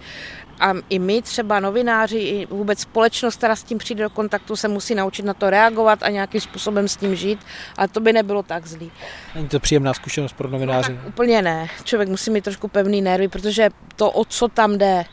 a 0.60 0.74
i 0.90 1.00
my 1.00 1.22
třeba 1.22 1.60
novináři, 1.60 2.18
i 2.18 2.46
vůbec 2.46 2.80
společnost, 2.80 3.36
která 3.36 3.56
s 3.56 3.64
tím 3.64 3.78
přijde 3.78 4.04
do 4.04 4.10
kontaktu, 4.10 4.56
se 4.56 4.68
musí 4.68 4.96
naučit 4.96 5.26
na 5.26 5.34
to 5.34 5.50
reagovat 5.50 6.04
a 6.04 6.10
nějakým 6.10 6.42
způsobem 6.42 6.88
s 6.88 6.98
tím 6.98 7.16
žít, 7.16 7.40
ale 7.78 7.88
to 7.88 8.00
by 8.00 8.14
nebylo 8.14 8.44
tak 8.44 8.68
zlý. 8.68 8.92
Není 9.36 9.48
to 9.48 9.60
příjemná 9.60 9.94
zkušenost 9.94 10.34
pro 10.34 10.50
novináři? 10.50 10.94
No, 10.94 11.08
úplně 11.08 11.42
ne. 11.42 11.68
Člověk 11.84 12.10
musí 12.10 12.32
mít 12.32 12.44
trošku 12.44 12.68
pevný 12.68 13.02
nervy, 13.02 13.28
protože 13.28 13.70
to, 13.96 14.12
o 14.12 14.26
co 14.26 14.48
tam 14.48 14.78
jde, 14.78 15.04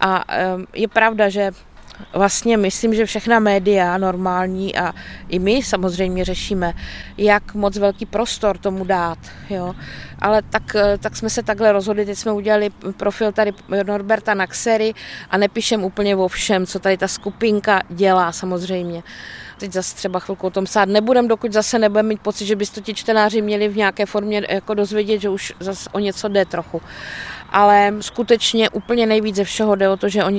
a 0.00 0.24
je 0.74 0.88
pravda, 0.88 1.28
že 1.28 1.50
vlastně 2.12 2.56
myslím, 2.56 2.94
že 2.94 3.06
všechna 3.06 3.38
média 3.38 3.98
normální 3.98 4.76
a 4.76 4.92
i 5.28 5.38
my 5.38 5.62
samozřejmě 5.62 6.24
řešíme, 6.24 6.72
jak 7.18 7.54
moc 7.54 7.76
velký 7.76 8.06
prostor 8.06 8.58
tomu 8.58 8.84
dát. 8.84 9.18
Jo. 9.50 9.74
Ale 10.18 10.42
tak, 10.42 10.76
tak 11.00 11.16
jsme 11.16 11.30
se 11.30 11.42
takhle 11.42 11.72
rozhodli, 11.72 12.06
teď 12.06 12.18
jsme 12.18 12.32
udělali 12.32 12.70
profil 12.96 13.32
tady 13.32 13.52
Norberta 13.86 14.34
Naxery 14.34 14.94
a 15.30 15.38
nepíšem 15.38 15.84
úplně 15.84 16.16
o 16.16 16.28
všem, 16.28 16.66
co 16.66 16.78
tady 16.78 16.96
ta 16.96 17.08
skupinka 17.08 17.82
dělá 17.88 18.32
samozřejmě 18.32 19.02
teď 19.58 19.72
zase 19.72 19.96
třeba 19.96 20.20
chvilku 20.20 20.46
o 20.46 20.50
tom 20.50 20.66
sát 20.66 20.88
nebudem, 20.88 21.28
dokud 21.28 21.52
zase 21.52 21.78
nebudeme 21.78 22.08
mít 22.08 22.20
pocit, 22.20 22.46
že 22.46 22.56
by 22.56 22.66
to 22.66 22.80
ti 22.80 22.94
čtenáři 22.94 23.42
měli 23.42 23.68
v 23.68 23.76
nějaké 23.76 24.06
formě 24.06 24.42
jako 24.48 24.74
dozvědět, 24.74 25.20
že 25.20 25.28
už 25.28 25.52
zase 25.60 25.90
o 25.92 25.98
něco 25.98 26.28
jde 26.28 26.44
trochu 26.44 26.82
ale 27.50 27.92
skutečně 28.00 28.70
úplně 28.70 29.06
nejvíc 29.06 29.36
ze 29.36 29.44
všeho 29.44 29.74
jde 29.74 29.88
o 29.88 29.96
to, 29.96 30.08
že 30.08 30.24
oni, 30.24 30.38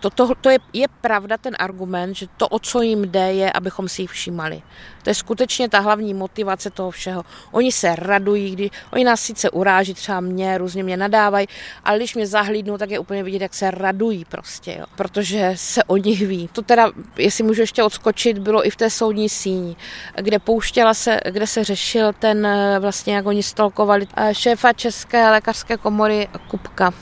to, 0.00 0.10
to, 0.10 0.34
to 0.40 0.50
je, 0.50 0.58
je 0.72 0.86
pravda 1.00 1.36
ten 1.36 1.56
argument, 1.58 2.14
že 2.14 2.26
to, 2.36 2.48
o 2.48 2.58
co 2.58 2.82
jim 2.82 3.02
jde, 3.02 3.32
je, 3.32 3.52
abychom 3.52 3.88
si 3.88 4.02
jich 4.02 4.10
všímali. 4.10 4.62
To 5.02 5.10
je 5.10 5.14
skutečně 5.14 5.68
ta 5.68 5.78
hlavní 5.78 6.14
motivace 6.14 6.70
toho 6.70 6.90
všeho. 6.90 7.24
Oni 7.50 7.72
se 7.72 7.96
radují, 7.96 8.50
kdy 8.50 8.70
oni 8.92 9.04
nás 9.04 9.20
sice 9.20 9.50
uráží, 9.50 9.94
třeba 9.94 10.20
mě, 10.20 10.58
různě 10.58 10.82
mě 10.82 10.96
nadávají, 10.96 11.46
ale 11.84 11.98
když 11.98 12.14
mě 12.14 12.26
zahlídnou, 12.26 12.78
tak 12.78 12.90
je 12.90 12.98
úplně 12.98 13.22
vidět, 13.22 13.42
jak 13.42 13.54
se 13.54 13.70
radují 13.70 14.24
prostě, 14.24 14.76
jo. 14.78 14.84
protože 14.96 15.52
se 15.54 15.84
o 15.84 15.96
nich 15.96 16.26
ví. 16.26 16.48
To 16.52 16.62
teda, 16.62 16.90
jestli 17.16 17.44
můžu 17.44 17.60
ještě 17.60 17.82
odskočit, 17.82 18.38
bylo 18.38 18.66
i 18.66 18.70
v 18.70 18.76
té 18.76 18.90
soudní 18.90 19.28
síni, 19.28 19.76
kde 20.16 20.38
pouštěla 20.38 20.94
se, 20.94 21.20
kde 21.30 21.46
se 21.46 21.64
řešil 21.64 22.12
ten, 22.12 22.48
vlastně 22.80 23.14
jak 23.14 23.26
oni 23.26 23.42
stolkovali 23.42 24.06
eh, 24.16 24.34
šéfa 24.34 24.72
České 24.72 25.30
lékařské 25.30 25.76
komory 25.76 26.28
Kupka. 26.48 26.92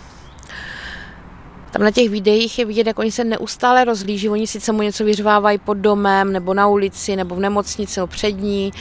Tam 1.71 1.85
na 1.85 1.91
těch 1.91 2.11
videích 2.11 2.59
je 2.59 2.65
vidět, 2.65 2.87
jak 2.87 2.99
oni 2.99 3.13
se 3.13 3.25
neustále 3.25 3.85
rozlíží. 3.85 4.29
Oni 4.29 4.47
sice 4.47 4.73
mu 4.73 4.83
něco 4.83 5.05
vyřvávají 5.05 5.59
pod 5.59 5.75
domem, 5.75 6.33
nebo 6.33 6.55
na 6.55 6.67
ulici, 6.67 7.17
nebo 7.17 7.35
v 7.35 7.41
nemocnici, 7.41 8.01
nebo 8.01 8.07
před 8.07 8.31
ní, 8.31 8.73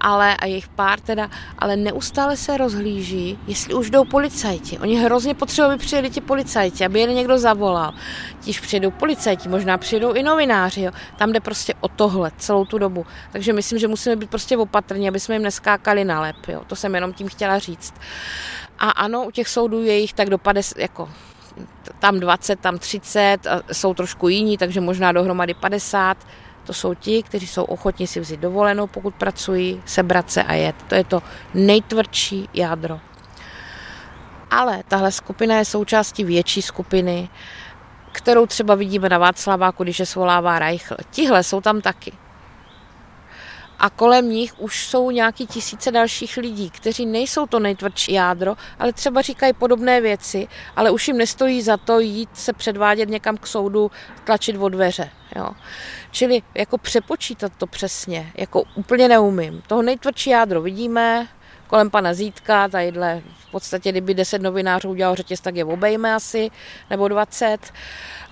ale, 0.00 0.36
a 0.36 0.46
jejich 0.46 0.68
pár 0.68 1.00
teda, 1.00 1.30
ale 1.58 1.76
neustále 1.76 2.36
se 2.36 2.56
rozhlíží, 2.56 3.38
jestli 3.46 3.74
už 3.74 3.90
jdou 3.90 4.04
policajti. 4.04 4.78
Oni 4.78 4.96
hrozně 4.96 5.34
potřebují, 5.34 5.74
aby 5.74 5.84
přijeli 5.84 6.10
ti 6.10 6.20
policajti, 6.20 6.84
aby 6.84 7.00
je 7.00 7.14
někdo 7.14 7.38
zavolal. 7.38 7.94
Když 8.42 8.60
přijedou 8.60 8.90
policajti, 8.90 9.48
možná 9.48 9.78
přijedou 9.78 10.12
i 10.12 10.22
novináři, 10.22 10.82
jo. 10.82 10.92
tam 11.16 11.32
jde 11.32 11.40
prostě 11.40 11.74
o 11.80 11.88
tohle 11.88 12.32
celou 12.36 12.64
tu 12.64 12.78
dobu. 12.78 13.06
Takže 13.32 13.52
myslím, 13.52 13.78
že 13.78 13.88
musíme 13.88 14.16
být 14.16 14.30
prostě 14.30 14.56
opatrní, 14.56 15.08
aby 15.08 15.20
jsme 15.20 15.34
jim 15.34 15.42
neskákali 15.42 16.04
na 16.04 16.20
lep. 16.20 16.36
Jo. 16.48 16.62
To 16.66 16.76
jsem 16.76 16.94
jenom 16.94 17.12
tím 17.12 17.28
chtěla 17.28 17.58
říct. 17.58 17.94
A 18.80 18.90
ano, 18.90 19.24
u 19.24 19.30
těch 19.30 19.48
soudů 19.48 19.82
je 19.82 19.98
jich 19.98 20.12
tak 20.12 20.30
do 20.30 20.38
50, 20.38 20.78
jako 20.78 21.08
tam 21.98 22.20
20, 22.20 22.60
tam 22.60 22.78
30, 22.78 23.46
a 23.46 23.62
jsou 23.72 23.94
trošku 23.94 24.28
jiní, 24.28 24.58
takže 24.58 24.80
možná 24.80 25.12
dohromady 25.12 25.54
50. 25.54 26.26
To 26.66 26.72
jsou 26.72 26.94
ti, 26.94 27.22
kteří 27.22 27.46
jsou 27.46 27.64
ochotní 27.64 28.06
si 28.06 28.20
vzít 28.20 28.40
dovolenou, 28.40 28.86
pokud 28.86 29.14
pracují, 29.14 29.82
sebrat 29.86 30.30
se 30.30 30.42
a 30.42 30.52
jet. 30.52 30.76
To 30.88 30.94
je 30.94 31.04
to 31.04 31.22
nejtvrdší 31.54 32.48
jádro. 32.54 33.00
Ale 34.50 34.82
tahle 34.88 35.12
skupina 35.12 35.56
je 35.56 35.64
součástí 35.64 36.24
větší 36.24 36.62
skupiny, 36.62 37.28
kterou 38.12 38.46
třeba 38.46 38.74
vidíme 38.74 39.08
na 39.08 39.18
Václaváku, 39.18 39.82
když 39.82 39.98
je 39.98 40.06
svolává 40.06 40.58
Reichl. 40.58 40.96
Tihle 41.10 41.42
jsou 41.42 41.60
tam 41.60 41.80
taky. 41.80 42.12
A 43.80 43.90
kolem 43.90 44.28
nich 44.28 44.60
už 44.60 44.86
jsou 44.86 45.10
nějaký 45.10 45.46
tisíce 45.46 45.90
dalších 45.90 46.36
lidí, 46.36 46.70
kteří 46.70 47.06
nejsou 47.06 47.46
to 47.46 47.58
nejtvrdší 47.58 48.12
jádro, 48.12 48.56
ale 48.78 48.92
třeba 48.92 49.22
říkají 49.22 49.52
podobné 49.52 50.00
věci, 50.00 50.48
ale 50.76 50.90
už 50.90 51.08
jim 51.08 51.16
nestojí 51.16 51.62
za 51.62 51.76
to 51.76 52.00
jít 52.00 52.30
se 52.32 52.52
předvádět 52.52 53.08
někam 53.08 53.36
k 53.36 53.46
soudu, 53.46 53.90
tlačit 54.24 54.56
o 54.56 54.68
dveře. 54.68 55.10
Jo. 55.36 55.50
Čili 56.10 56.42
jako 56.54 56.78
přepočítat 56.78 57.52
to 57.58 57.66
přesně, 57.66 58.32
jako 58.34 58.62
úplně 58.74 59.08
neumím. 59.08 59.62
Toho 59.66 59.82
nejtvrdší 59.82 60.30
jádro 60.30 60.62
vidíme, 60.62 61.28
kolem 61.70 61.90
pana 61.90 62.14
Zítka, 62.14 62.68
tadyhle 62.68 63.22
v 63.38 63.50
podstatě, 63.50 63.90
kdyby 63.90 64.14
10 64.14 64.42
novinářů 64.42 64.90
udělal 64.90 65.14
řetěz, 65.14 65.40
tak 65.40 65.56
je 65.56 65.64
obejme 65.64 66.14
asi, 66.14 66.50
nebo 66.90 67.08
20. 67.08 67.58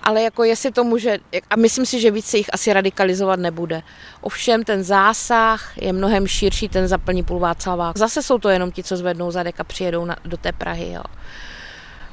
Ale 0.03 0.21
jako 0.21 0.43
jestli 0.43 0.71
to 0.71 0.83
může, 0.83 1.17
a 1.49 1.55
myslím 1.55 1.85
si, 1.85 2.01
že 2.01 2.11
víc 2.11 2.25
se 2.25 2.37
jich 2.37 2.53
asi 2.53 2.73
radikalizovat 2.73 3.39
nebude. 3.39 3.81
Ovšem 4.21 4.63
ten 4.63 4.83
zásah 4.83 5.77
je 5.77 5.93
mnohem 5.93 6.27
širší, 6.27 6.69
ten 6.69 6.87
zaplní 6.87 7.23
půl 7.23 7.39
Václavák. 7.39 7.97
Zase 7.97 8.23
jsou 8.23 8.37
to 8.37 8.49
jenom 8.49 8.71
ti, 8.71 8.83
co 8.83 8.97
zvednou 8.97 9.31
zadek 9.31 9.59
a 9.59 9.63
přijedou 9.63 10.05
na, 10.05 10.15
do 10.25 10.37
té 10.37 10.51
Prahy. 10.51 10.91
Jo 10.91 11.03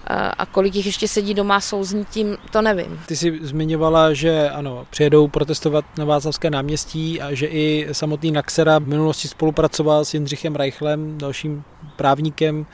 a 0.08 0.46
kolik 0.46 0.74
jich 0.74 0.86
ještě 0.86 1.08
sedí 1.08 1.34
doma 1.34 1.60
souzní 1.60 2.04
tím, 2.04 2.36
to 2.50 2.62
nevím. 2.62 3.00
Ty 3.06 3.16
jsi 3.16 3.38
zmiňovala, 3.42 4.12
že 4.12 4.50
ano, 4.50 4.86
přijedou 4.90 5.28
protestovat 5.28 5.84
na 5.98 6.04
Václavské 6.04 6.50
náměstí 6.50 7.20
a 7.20 7.34
že 7.34 7.46
i 7.46 7.88
samotný 7.92 8.30
Naxera 8.30 8.78
v 8.78 8.86
minulosti 8.86 9.28
spolupracoval 9.28 10.04
s 10.04 10.14
Jindřichem 10.14 10.56
Reichlem, 10.56 11.18
dalším 11.18 11.64
právníkem, 11.96 12.66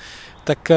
tak 0.45 0.71
eh, 0.71 0.77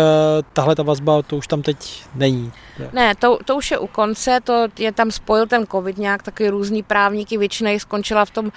tahle 0.54 0.76
ta 0.76 0.84
vazba, 0.84 1.22
to 1.22 1.38
už 1.38 1.48
tam 1.48 1.62
teď 1.62 2.04
není. 2.16 2.52
Ne, 2.94 3.16
to, 3.16 3.38
to 3.46 3.56
už 3.56 3.72
je 3.72 3.78
u 3.78 3.88
konce, 3.88 4.40
to 4.44 4.68
je 4.80 4.92
tam 4.92 5.12
spojil 5.12 5.48
ten 5.48 5.68
covid 5.68 5.98
nějak, 5.98 6.24
taky 6.24 6.50
různý 6.50 6.84
právníky, 6.84 7.38
většina 7.38 7.70
jich 7.70 7.82
skončila 7.82 8.26
v 8.26 8.32
tom 8.32 8.52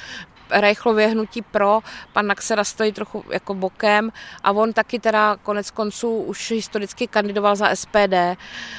Reichlově 0.51 1.07
hnutí 1.07 1.43
pro, 1.43 1.81
pan 2.13 2.27
Naxera 2.27 2.65
stojí 2.65 2.93
trochu 2.93 3.25
jako 3.31 3.55
bokem 3.55 4.13
a 4.45 4.53
on 4.53 4.73
taky 4.73 4.99
teda 4.99 5.37
konec 5.43 5.71
konců 5.71 6.17
už 6.17 6.51
historicky 6.51 7.07
kandidoval 7.07 7.57
za 7.57 7.75
SPD. 7.75 8.37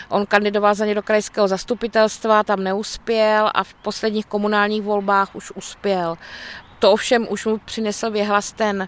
On 0.09 0.25
kandidoval 0.25 0.75
za 0.75 0.85
ně 0.85 0.95
do 0.95 1.03
krajského 1.03 1.47
zastupitelstva, 1.47 2.43
tam 2.43 2.63
neuspěl 2.63 3.51
a 3.53 3.63
v 3.63 3.73
posledních 3.73 4.25
komunálních 4.25 4.81
volbách 4.81 5.35
už 5.35 5.51
uspěl. 5.51 6.17
To 6.79 6.91
ovšem 6.91 7.27
už 7.29 7.45
mu 7.45 7.57
přinesl 7.57 8.11
věhlas 8.11 8.51
ten 8.51 8.87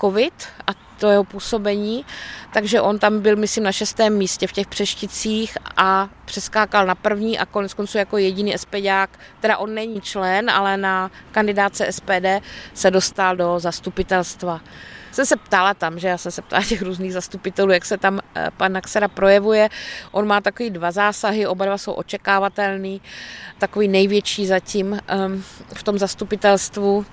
covid 0.00 0.48
a 0.66 0.72
to 1.04 1.10
jeho 1.10 1.24
působení, 1.24 2.04
takže 2.52 2.80
on 2.80 2.98
tam 2.98 3.20
byl, 3.20 3.36
myslím, 3.36 3.64
na 3.64 3.72
šestém 3.72 4.16
místě 4.16 4.46
v 4.46 4.52
těch 4.52 4.66
přešticích 4.66 5.58
a 5.76 6.08
přeskákal 6.24 6.86
na 6.86 6.94
první 6.94 7.38
a 7.38 7.46
konec 7.46 7.74
konců 7.74 7.98
jako 7.98 8.18
jediný 8.18 8.58
SPDák, 8.58 9.10
teda 9.40 9.56
on 9.56 9.74
není 9.74 10.00
člen, 10.00 10.50
ale 10.50 10.76
na 10.76 11.10
kandidáce 11.32 11.92
SPD 11.92 12.40
se 12.74 12.90
dostal 12.90 13.36
do 13.36 13.58
zastupitelstva. 13.58 14.60
Jsem 15.12 15.26
se 15.26 15.36
ptala 15.36 15.74
tam, 15.74 15.98
že 15.98 16.08
já 16.08 16.18
jsem 16.18 16.32
se 16.32 16.42
ptala 16.42 16.64
těch 16.64 16.82
různých 16.82 17.12
zastupitelů, 17.12 17.72
jak 17.72 17.84
se 17.84 17.98
tam 17.98 18.20
eh, 18.34 18.48
pan 18.56 18.72
Naxera 18.72 19.08
projevuje. 19.08 19.68
On 20.12 20.26
má 20.26 20.40
takový 20.40 20.70
dva 20.70 20.90
zásahy, 20.90 21.46
oba 21.46 21.64
dva 21.64 21.78
jsou 21.78 21.92
očekávatelný, 21.92 23.02
takový 23.58 23.88
největší 23.88 24.46
zatím 24.46 25.00
ehm, 25.06 25.44
v 25.74 25.82
tom 25.82 25.98
zastupitelstvu 25.98 27.06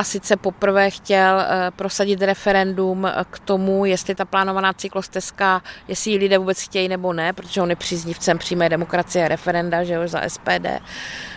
a 0.00 0.04
sice 0.04 0.36
poprvé 0.36 0.90
chtěl 0.90 1.40
eh, 1.40 1.70
prosadit 1.76 2.22
referendum 2.22 3.08
k 3.30 3.38
tomu, 3.38 3.84
jestli 3.84 4.14
ta 4.14 4.24
plánovaná 4.24 4.72
cyklostezka, 4.72 5.62
jestli 5.88 6.10
ji 6.10 6.18
lidé 6.18 6.38
vůbec 6.38 6.60
chtějí 6.62 6.88
nebo 6.88 7.12
ne, 7.12 7.32
protože 7.32 7.62
on 7.62 7.70
je 7.70 7.76
příznivcem 7.76 8.38
přímé 8.38 8.68
demokracie 8.68 9.28
referenda, 9.28 9.84
že 9.84 9.94
jo, 9.94 10.08
za 10.08 10.20
SPD, 10.28 10.66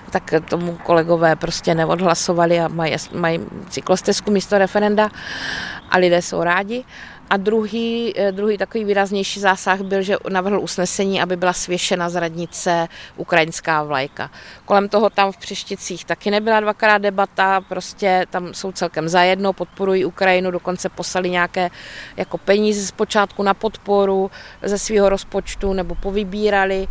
tak 0.10 0.34
tomu 0.50 0.78
kolegové 0.84 1.36
prostě 1.36 1.76
neodhlasovali 1.76 2.60
a 2.60 2.68
mají, 2.68 2.96
mají 3.14 3.40
cyklostezku 3.70 4.32
místo 4.32 4.58
referenda 4.58 5.10
a 5.90 5.98
lidé 5.98 6.22
jsou 6.22 6.44
rádi. 6.44 6.84
A 7.34 7.38
druhý, 7.38 8.14
eh, 8.16 8.32
druhý 8.32 8.58
takový 8.58 8.84
výraznější 8.84 9.40
zásah 9.40 9.82
byl, 9.82 10.02
že 10.02 10.16
navrhl 10.30 10.60
usnesení, 10.60 11.22
aby 11.22 11.38
byla 11.38 11.54
svěšena 11.54 12.10
z 12.10 12.16
radnice 12.16 12.88
ukrajinská 13.18 13.84
vlajka. 13.84 14.30
Kolem 14.66 14.90
toho 14.90 15.10
tam 15.10 15.32
v 15.32 15.38
Přišticích 15.38 16.06
taky 16.06 16.32
nebyla 16.32 16.60
dvakrát 16.60 16.98
debata, 16.98 17.62
prostě 17.62 18.26
tam 18.30 18.54
jsou 18.54 18.72
celkem 18.72 19.10
zajedno, 19.10 19.54
podporují 19.54 20.06
Ukrajinu, 20.06 20.52
dokonce 20.52 20.90
poslali 20.90 21.30
nějaké 21.30 21.70
jako 22.18 22.38
peníze 22.38 22.88
zpočátku 22.88 23.44
na 23.44 23.54
podporu 23.54 24.32
ze 24.62 24.78
svého 24.78 25.10
rozpočtu 25.10 25.74
nebo 25.74 25.96
povybírali 25.96 26.88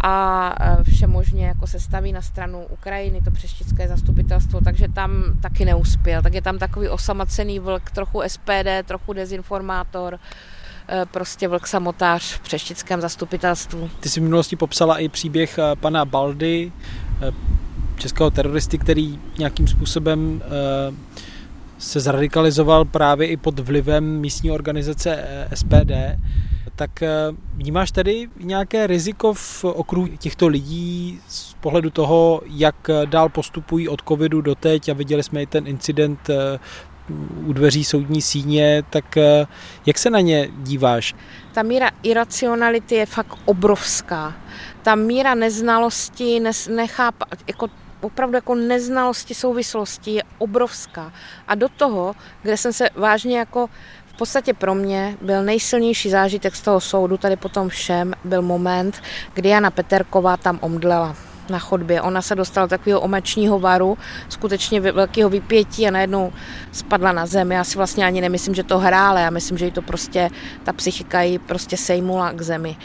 a 0.00 0.54
e, 0.60 0.84
všemožně 0.84 1.46
jako 1.46 1.66
se 1.66 1.80
staví 1.80 2.12
na 2.12 2.22
stranu 2.22 2.66
Ukrajiny, 2.70 3.20
to 3.24 3.30
přeštické 3.30 3.88
zastupitelstvo, 3.88 4.60
takže 4.60 4.88
tam 4.88 5.24
taky 5.40 5.64
neuspěl. 5.64 6.22
Tak 6.22 6.34
je 6.34 6.42
tam 6.42 6.58
takový 6.58 6.88
osamacený 6.88 7.58
vlk, 7.58 7.90
trochu 7.90 8.22
SPD, 8.26 8.86
trochu 8.86 9.12
dezinformátor, 9.12 10.18
e, 10.88 11.06
prostě 11.06 11.48
vlk 11.48 11.66
samotář 11.66 12.32
v 12.32 12.40
přeštickém 12.40 13.00
zastupitelstvu. 13.00 13.90
Ty 14.00 14.08
jsi 14.08 14.20
v 14.20 14.22
minulosti 14.22 14.56
popsala 14.56 14.98
i 14.98 15.08
příběh 15.08 15.58
e, 15.58 15.76
pana 15.76 16.04
Baldy, 16.04 16.72
českého 17.98 18.30
teroristy, 18.30 18.78
který 18.78 19.18
nějakým 19.38 19.68
způsobem 19.68 20.42
se 21.78 22.00
zradikalizoval 22.00 22.84
právě 22.84 23.28
i 23.28 23.36
pod 23.36 23.58
vlivem 23.58 24.20
místní 24.20 24.50
organizace 24.50 25.24
SPD 25.54 25.92
tak 26.76 27.02
eh, 27.02 27.08
vnímáš 27.54 27.90
tedy 27.90 28.28
nějaké 28.36 28.86
riziko 28.86 29.34
v 29.34 29.64
okruhu 29.64 30.06
těchto 30.06 30.48
lidí 30.48 31.20
z 31.28 31.54
pohledu 31.54 31.90
toho, 31.90 32.42
jak 32.46 32.90
eh, 32.90 33.06
dál 33.06 33.28
postupují 33.28 33.88
od 33.88 34.02
covidu 34.08 34.40
do 34.40 34.54
teď 34.54 34.88
a 34.88 34.94
viděli 34.94 35.22
jsme 35.22 35.42
i 35.42 35.46
ten 35.46 35.66
incident 35.66 36.30
eh, 36.30 36.58
u 37.46 37.52
dveří 37.52 37.84
soudní 37.84 38.22
síně, 38.22 38.82
tak 38.90 39.18
jak 39.86 39.98
se 39.98 40.10
na 40.10 40.20
ně 40.20 40.48
díváš? 40.58 41.14
Ta 41.52 41.62
míra 41.62 41.90
iracionality 42.02 42.94
je 42.94 43.06
fakt 43.06 43.38
obrovská. 43.44 44.34
Ta 44.82 44.94
míra 44.94 45.34
neznalosti, 45.34 46.42
nechápa, 46.68 47.26
jako 47.48 47.68
opravdu 48.00 48.34
jako 48.34 48.54
neznalosti 48.54 49.34
souvislosti 49.34 50.10
je 50.10 50.22
obrovská. 50.38 51.12
A 51.48 51.54
do 51.54 51.68
toho, 51.68 52.14
kde 52.42 52.56
jsem 52.56 52.72
se 52.72 52.88
vážně 52.94 53.38
jako 53.38 53.68
v 54.16 54.18
podstatě 54.18 54.54
pro 54.54 54.74
mě 54.74 55.16
byl 55.20 55.42
nejsilnější 55.42 56.10
zážitek 56.10 56.56
z 56.56 56.60
toho 56.60 56.80
soudu, 56.80 57.16
tady 57.16 57.36
potom 57.36 57.68
všem, 57.68 58.14
byl 58.24 58.42
moment, 58.42 59.02
kdy 59.34 59.48
Jana 59.48 59.70
Peterková 59.70 60.36
tam 60.36 60.58
omdlela 60.62 61.16
na 61.50 61.58
chodbě. 61.58 62.02
Ona 62.02 62.22
se 62.22 62.34
dostala 62.34 62.66
takového 62.66 63.00
omečního 63.00 63.58
varu, 63.58 63.98
skutečně 64.28 64.80
velkého 64.80 65.30
vypětí 65.30 65.88
a 65.88 65.90
najednou 65.90 66.32
spadla 66.72 67.12
na 67.12 67.26
zem. 67.26 67.52
Já 67.52 67.64
si 67.64 67.76
vlastně 67.76 68.06
ani 68.06 68.20
nemyslím, 68.20 68.54
že 68.54 68.62
to 68.62 68.78
hrále, 68.78 69.20
já 69.20 69.30
myslím, 69.30 69.58
že 69.58 69.64
jí 69.64 69.70
to 69.70 69.82
prostě, 69.82 70.30
ta 70.64 70.72
psychika 70.72 71.22
ji 71.22 71.38
prostě 71.38 71.76
sejmula 71.76 72.32
k 72.32 72.42
zemi. 72.42 72.76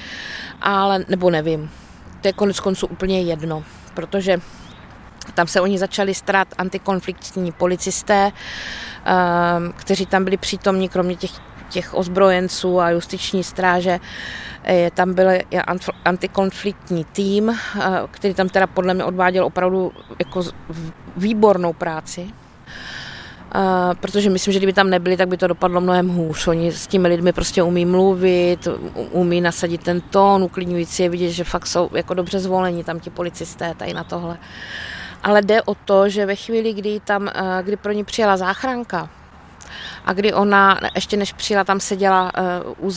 Ale, 0.62 1.06
nebo 1.08 1.30
nevím, 1.30 1.72
to 2.22 2.28
je 2.28 2.34
konec 2.34 2.60
konců 2.60 2.88
úplně 2.88 3.22
jedno, 3.22 3.64
protože 3.94 4.38
tam 5.36 5.48
se 5.48 5.62
oni 5.62 5.78
začali 5.78 6.14
starat 6.14 6.48
antikonfliktní 6.58 7.52
policisté, 7.52 8.32
ehm, 9.06 9.74
kteří 9.76 10.06
tam 10.06 10.24
byli 10.24 10.38
přítomní, 10.38 10.90
kromě 10.90 11.16
těch, 11.16 11.32
těch 11.70 11.94
ozbrojenců 11.94 12.80
a 12.80 12.90
justiční 12.90 13.44
stráže. 13.44 14.00
Tam 14.94 15.14
byl 15.14 15.28
antikonfliktní 16.06 17.06
tým, 17.06 17.50
eh, 17.50 17.58
který 18.12 18.34
tam 18.34 18.50
teda 18.50 18.68
podle 18.68 18.94
mě 18.94 19.04
odváděl 19.04 19.46
opravdu 19.46 19.92
jako 20.20 20.44
výbornou 21.18 21.74
práci. 21.74 22.28
Uh, 23.56 23.94
protože 24.00 24.30
myslím, 24.30 24.54
že 24.54 24.60
kdyby 24.60 24.74
tam 24.74 24.90
nebyli, 24.90 25.18
tak 25.18 25.28
by 25.28 25.38
to 25.38 25.48
dopadlo 25.48 25.82
mnohem 25.82 26.10
hůř. 26.10 26.48
Oni 26.48 26.72
s 26.72 26.88
těmi 26.88 27.08
lidmi 27.08 27.34
prostě 27.34 27.64
umí 27.64 27.86
mluvit, 27.86 28.68
umí 29.12 29.42
nasadit 29.42 29.84
ten 29.84 30.02
tón, 30.02 30.44
uklidňující 30.44 31.04
je 31.04 31.10
vidět, 31.10 31.30
že 31.30 31.44
fakt 31.44 31.68
jsou 31.68 31.90
jako 31.94 32.14
dobře 32.14 32.40
zvolení 32.40 32.84
tam 32.84 33.00
ti 33.00 33.10
policisté 33.10 33.74
tady 33.78 33.94
na 33.94 34.04
tohle. 34.04 34.34
Uh, 34.34 35.01
ale 35.24 35.42
jde 35.42 35.62
o 35.62 35.76
to, 35.76 36.10
že 36.10 36.26
ve 36.26 36.36
chvíli, 36.36 36.74
kdy, 36.74 37.00
tam, 37.00 37.28
eh, 37.28 37.64
kdy 37.64 37.78
pro 37.78 37.92
ní 37.92 38.04
přijela 38.04 38.38
záchranka, 38.38 39.10
a 40.06 40.14
kdy 40.14 40.34
ona, 40.34 40.80
ještě 40.96 41.18
než 41.18 41.34
přijela, 41.34 41.64
tam 41.64 41.80
seděla 41.80 42.32
uh, 42.80 42.94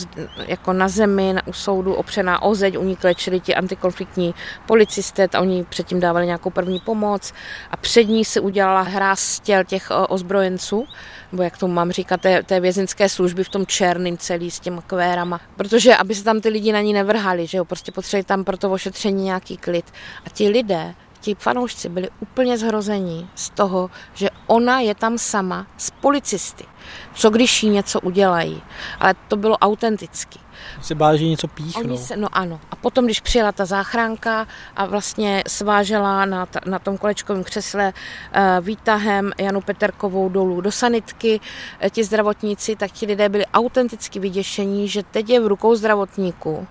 jako 0.47 0.73
na 0.73 0.87
zemi, 0.87 1.33
na, 1.33 1.47
u 1.47 1.53
soudu, 1.53 1.93
opřená 1.93 2.41
o 2.41 2.55
zeď, 2.55 2.77
u 2.77 2.83
ní 2.83 2.95
klečili 2.95 3.39
ti 3.39 3.55
antikonfliktní 3.55 4.35
policisté 4.65 5.27
a 5.33 5.39
oni 5.39 5.63
předtím 5.63 5.99
dávali 5.99 6.25
nějakou 6.25 6.49
první 6.49 6.79
pomoc 6.79 7.33
a 7.71 7.77
před 7.77 8.03
ní 8.03 8.25
se 8.25 8.39
udělala 8.39 8.81
hra 8.81 9.15
z 9.15 9.39
těl 9.39 9.63
těch 9.63 9.91
uh, 9.91 10.05
ozbrojenců, 10.09 10.85
nebo 11.31 11.43
jak 11.43 11.57
tomu 11.57 11.73
mám 11.73 11.91
říkat, 11.91 12.21
té, 12.21 12.43
té 12.43 12.59
vězinské 12.59 13.09
služby 13.09 13.43
v 13.43 13.49
tom 13.49 13.65
černým 13.65 14.17
celý 14.17 14.51
s 14.51 14.59
těma 14.59 14.81
kvérama. 14.81 15.41
Protože 15.55 15.95
aby 15.95 16.15
se 16.15 16.23
tam 16.23 16.41
ty 16.41 16.49
lidi 16.49 16.71
na 16.71 16.81
ní 16.81 16.93
nevrhali, 16.93 17.47
že 17.47 17.57
jo, 17.57 17.65
prostě 17.65 17.91
potřebovali 17.91 18.23
tam 18.23 18.43
pro 18.43 18.57
to 18.57 18.71
ošetření 18.71 19.23
nějaký 19.23 19.57
klid. 19.57 19.85
A 20.25 20.29
ti 20.29 20.49
lidé 20.49 20.93
ti 21.25 21.35
fanoušci 21.35 21.89
byli 21.89 22.09
úplně 22.19 22.57
zhrození 22.57 23.29
z 23.35 23.49
toho, 23.49 23.89
že 24.13 24.29
ona 24.47 24.79
je 24.79 24.95
tam 24.95 25.17
sama 25.17 25.67
s 25.77 25.89
policisty. 25.89 26.65
Co 27.13 27.29
když 27.29 27.63
jí 27.63 27.69
něco 27.69 27.99
udělají? 27.99 28.61
Ale 28.99 29.13
to 29.27 29.35
bylo 29.35 29.57
autenticky. 29.57 30.39
Se 30.81 30.95
bál, 30.95 31.17
že 31.17 31.25
něco 31.25 31.47
píchnou. 31.47 31.97
Se, 31.97 32.17
no 32.17 32.27
ano. 32.31 32.59
A 32.71 32.75
potom, 32.75 33.05
když 33.05 33.19
přijela 33.19 33.51
ta 33.51 33.65
záchranka 33.65 34.47
a 34.75 34.85
vlastně 34.85 35.43
svážela 35.47 36.25
na, 36.25 36.45
ta, 36.45 36.59
na 36.65 36.79
tom 36.79 36.97
kolečkovém 36.97 37.43
křesle 37.43 37.93
uh, 37.93 38.65
výtahem 38.65 39.31
Janu 39.37 39.61
Peterkovou 39.61 40.29
dolů 40.29 40.61
do 40.61 40.71
sanitky, 40.71 41.39
uh, 41.83 41.89
ti 41.89 42.03
zdravotníci, 42.03 42.75
tak 42.75 42.91
ti 42.91 43.05
lidé 43.05 43.29
byli 43.29 43.45
autenticky 43.45 44.19
vyděšení, 44.19 44.87
že 44.87 45.03
teď 45.03 45.29
je 45.29 45.39
v 45.39 45.47
rukou 45.47 45.75
zdravotníků. 45.75 46.67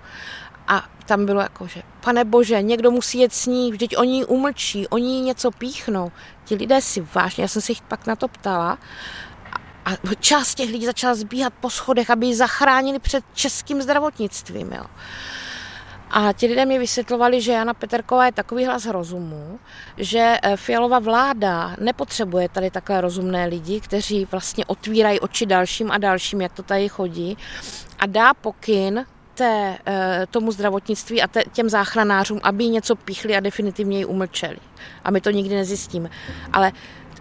A 0.69 0.85
tam 1.07 1.27
bylo 1.27 1.41
jako, 1.41 1.67
že 1.67 1.83
pane 2.01 2.25
bože, 2.25 2.63
někdo 2.63 2.91
musí 2.91 3.19
jet 3.19 3.33
s 3.33 3.47
ní, 3.47 3.73
vždyť 3.73 3.97
oni 3.97 4.25
umlčí, 4.25 4.89
oni 4.89 5.21
něco 5.21 5.51
píchnou. 5.51 6.13
Ti 6.45 6.55
lidé 6.55 6.81
si 6.81 7.07
vážně, 7.15 7.45
já 7.45 7.49
jsem 7.49 7.63
se 7.63 7.73
jich 7.73 7.83
pak 7.83 8.07
na 8.07 8.17
to 8.17 8.29
ptala, 8.29 8.79
a 9.85 9.91
část 10.21 10.55
těch 10.55 10.71
lidí 10.71 10.87
začala 10.87 11.15
zbíhat 11.15 11.53
po 11.61 11.71
schodech, 11.71 12.11
aby 12.11 12.27
ji 12.27 12.35
zachránili 12.35 12.99
před 12.99 13.25
českým 13.35 13.83
zdravotnictvím. 13.83 14.73
Jo. 14.73 14.85
A 16.11 16.33
ti 16.33 16.47
lidé 16.47 16.67
mi 16.67 16.79
vysvětlovali, 16.79 17.41
že 17.41 17.53
Jana 17.53 17.75
Peterková 17.75 18.27
je 18.27 18.33
takový 18.33 18.65
hlas 18.65 18.87
rozumu, 18.87 19.59
že 19.97 20.37
eh, 20.43 20.57
Fialová 20.57 20.99
vláda 20.99 21.77
nepotřebuje 21.81 22.49
tady 22.49 22.71
takové 22.71 23.01
rozumné 23.01 23.47
lidi, 23.47 23.81
kteří 23.81 24.25
vlastně 24.31 24.65
otvírají 24.65 25.21
oči 25.21 25.47
dalším 25.47 25.91
a 25.91 25.99
dalším, 25.99 26.41
jak 26.41 26.53
to 26.53 26.63
tady 26.63 26.89
chodí, 26.89 27.39
a 27.99 28.07
dá 28.07 28.35
pokyn 28.35 29.07
té, 29.35 29.79
eh, 29.87 30.27
tomu 30.31 30.53
zdravotnictví 30.53 31.23
a 31.23 31.29
těm 31.53 31.69
záchranářům, 31.69 32.41
aby 32.43 32.69
něco 32.69 32.97
píchli 32.97 33.37
a 33.37 33.41
definitivně 33.41 33.99
ji 33.99 34.05
umlčeli. 34.05 34.57
A 35.05 35.11
my 35.11 35.21
to 35.21 35.31
nikdy 35.31 35.55
nezjistíme. 35.55 36.11
Ale 36.53 36.73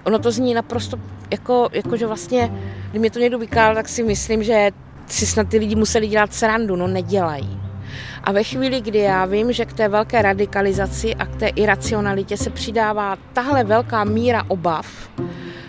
ono 0.03 0.19
to 0.19 0.31
zní 0.31 0.53
naprosto 0.53 0.97
jako, 1.31 1.69
jako 1.71 1.97
že 1.97 2.07
vlastně, 2.07 2.51
když 2.89 2.99
mě 2.99 3.11
to 3.11 3.19
někdo 3.19 3.39
vykládá, 3.39 3.75
tak 3.75 3.89
si 3.89 4.03
myslím, 4.03 4.43
že 4.43 4.71
si 5.07 5.25
snad 5.25 5.47
ty 5.49 5.57
lidi 5.57 5.75
museli 5.75 6.07
dělat 6.07 6.33
srandu, 6.33 6.75
no 6.75 6.87
nedělají. 6.87 7.61
A 8.23 8.31
ve 8.31 8.43
chvíli, 8.43 8.81
kdy 8.81 8.99
já 8.99 9.25
vím, 9.25 9.53
že 9.53 9.65
k 9.65 9.73
té 9.73 9.87
velké 9.87 10.21
radikalizaci 10.21 11.15
a 11.15 11.25
k 11.25 11.35
té 11.35 11.47
iracionalitě 11.47 12.37
se 12.37 12.49
přidává 12.49 13.17
tahle 13.33 13.63
velká 13.63 14.03
míra 14.03 14.43
obav, 14.47 15.09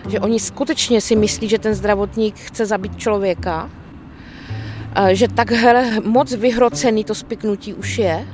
že 0.09 0.20
oni 0.20 0.40
skutečně 0.40 1.01
si 1.01 1.16
myslí, 1.16 1.49
že 1.49 1.59
ten 1.59 1.74
zdravotník 1.74 2.38
chce 2.38 2.66
zabít 2.66 2.99
člověka, 2.99 3.70
že 5.12 5.28
takhle 5.28 6.01
moc 6.01 6.32
vyhrocený 6.32 7.05
to 7.05 7.14
spiknutí 7.14 7.74
už 7.74 7.99
je, 7.99 8.26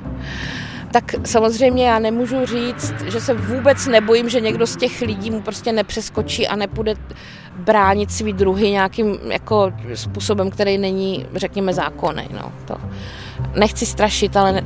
tak 0.91 1.15
samozřejmě 1.23 1.87
já 1.87 1.99
nemůžu 1.99 2.45
říct, 2.45 2.93
že 3.11 3.21
se 3.21 3.33
vůbec 3.33 3.87
nebojím, 3.87 4.29
že 4.29 4.41
někdo 4.41 4.67
z 4.67 4.75
těch 4.75 5.01
lidí 5.01 5.31
mu 5.31 5.41
prostě 5.41 5.71
nepřeskočí 5.71 6.47
a 6.47 6.55
nepůjde 6.55 6.95
bránit 7.55 8.11
svý 8.11 8.33
druhy 8.33 8.71
nějakým 8.71 9.19
jako 9.31 9.73
způsobem, 9.93 10.49
který 10.49 10.77
není, 10.77 11.25
řekněme, 11.35 11.73
zákonný. 11.73 12.27
No. 12.33 12.51
To 12.65 12.75
nechci 13.55 13.85
strašit, 13.85 14.37
ale 14.37 14.61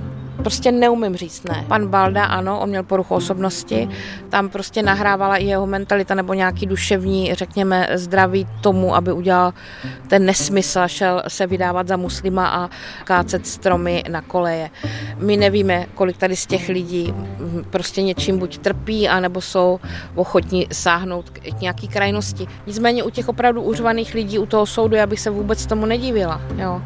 prostě 0.46 0.72
neumím 0.72 1.16
říct 1.16 1.44
ne. 1.44 1.66
Pan 1.68 1.88
Balda, 1.88 2.26
ano, 2.26 2.60
on 2.60 2.70
měl 2.70 2.84
poruchu 2.84 3.16
osobnosti, 3.16 3.90
tam 4.30 4.50
prostě 4.50 4.84
nahrávala 4.84 5.38
i 5.38 5.46
jeho 5.46 5.68
mentalita 5.68 6.16
nebo 6.16 6.34
nějaký 6.34 6.66
duševní, 6.66 7.34
řekněme, 7.34 7.88
zdraví 7.94 8.48
tomu, 8.62 8.96
aby 8.96 9.12
udělal 9.12 9.54
ten 10.08 10.26
nesmysl 10.26 10.80
šel 10.88 11.24
se 11.28 11.48
vydávat 11.48 11.88
za 11.88 11.98
muslima 11.98 12.48
a 12.48 12.70
kácet 13.04 13.48
stromy 13.48 14.04
na 14.10 14.22
koleje. 14.22 14.70
My 15.18 15.38
nevíme, 15.38 15.86
kolik 15.96 16.18
tady 16.18 16.36
z 16.36 16.46
těch 16.46 16.70
lidí 16.70 17.14
prostě 17.70 18.02
něčím 18.02 18.40
buď 18.40 18.58
trpí, 18.58 19.10
anebo 19.10 19.42
jsou 19.42 19.80
ochotní 20.16 20.68
sáhnout 20.72 21.30
k 21.30 21.62
nějaký 21.62 21.88
krajnosti. 21.88 22.48
Nicméně 22.68 23.04
u 23.04 23.10
těch 23.10 23.30
opravdu 23.30 23.62
užvaných 23.62 24.14
lidí 24.14 24.40
u 24.40 24.46
toho 24.46 24.66
soudu 24.66 24.96
já 24.96 25.06
bych 25.08 25.20
se 25.20 25.30
vůbec 25.30 25.66
tomu 25.66 25.86
nedivila. 25.86 26.42
Jo 26.58 26.82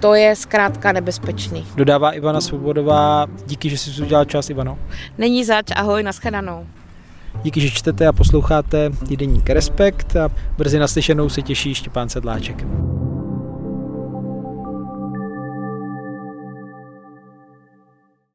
to 0.00 0.14
je 0.14 0.36
zkrátka 0.36 0.92
nebezpečný. 0.92 1.66
Dodává 1.74 2.12
Ivana 2.12 2.40
Svobodová. 2.40 3.26
Díky, 3.46 3.70
že 3.70 3.78
jsi 3.78 4.02
udělal 4.02 4.24
čas, 4.24 4.50
Ivano. 4.50 4.78
Není 5.18 5.44
zač, 5.44 5.66
ahoj, 5.76 6.02
nashledanou. 6.02 6.66
Díky, 7.42 7.60
že 7.60 7.70
čtete 7.70 8.06
a 8.06 8.12
posloucháte 8.12 8.90
týdeník 9.08 9.50
Respekt 9.50 10.16
a 10.16 10.28
brzy 10.58 10.78
naslyšenou 10.78 11.28
se 11.28 11.42
těší 11.42 11.74
Štěpán 11.74 12.08
Sedláček. 12.08 12.64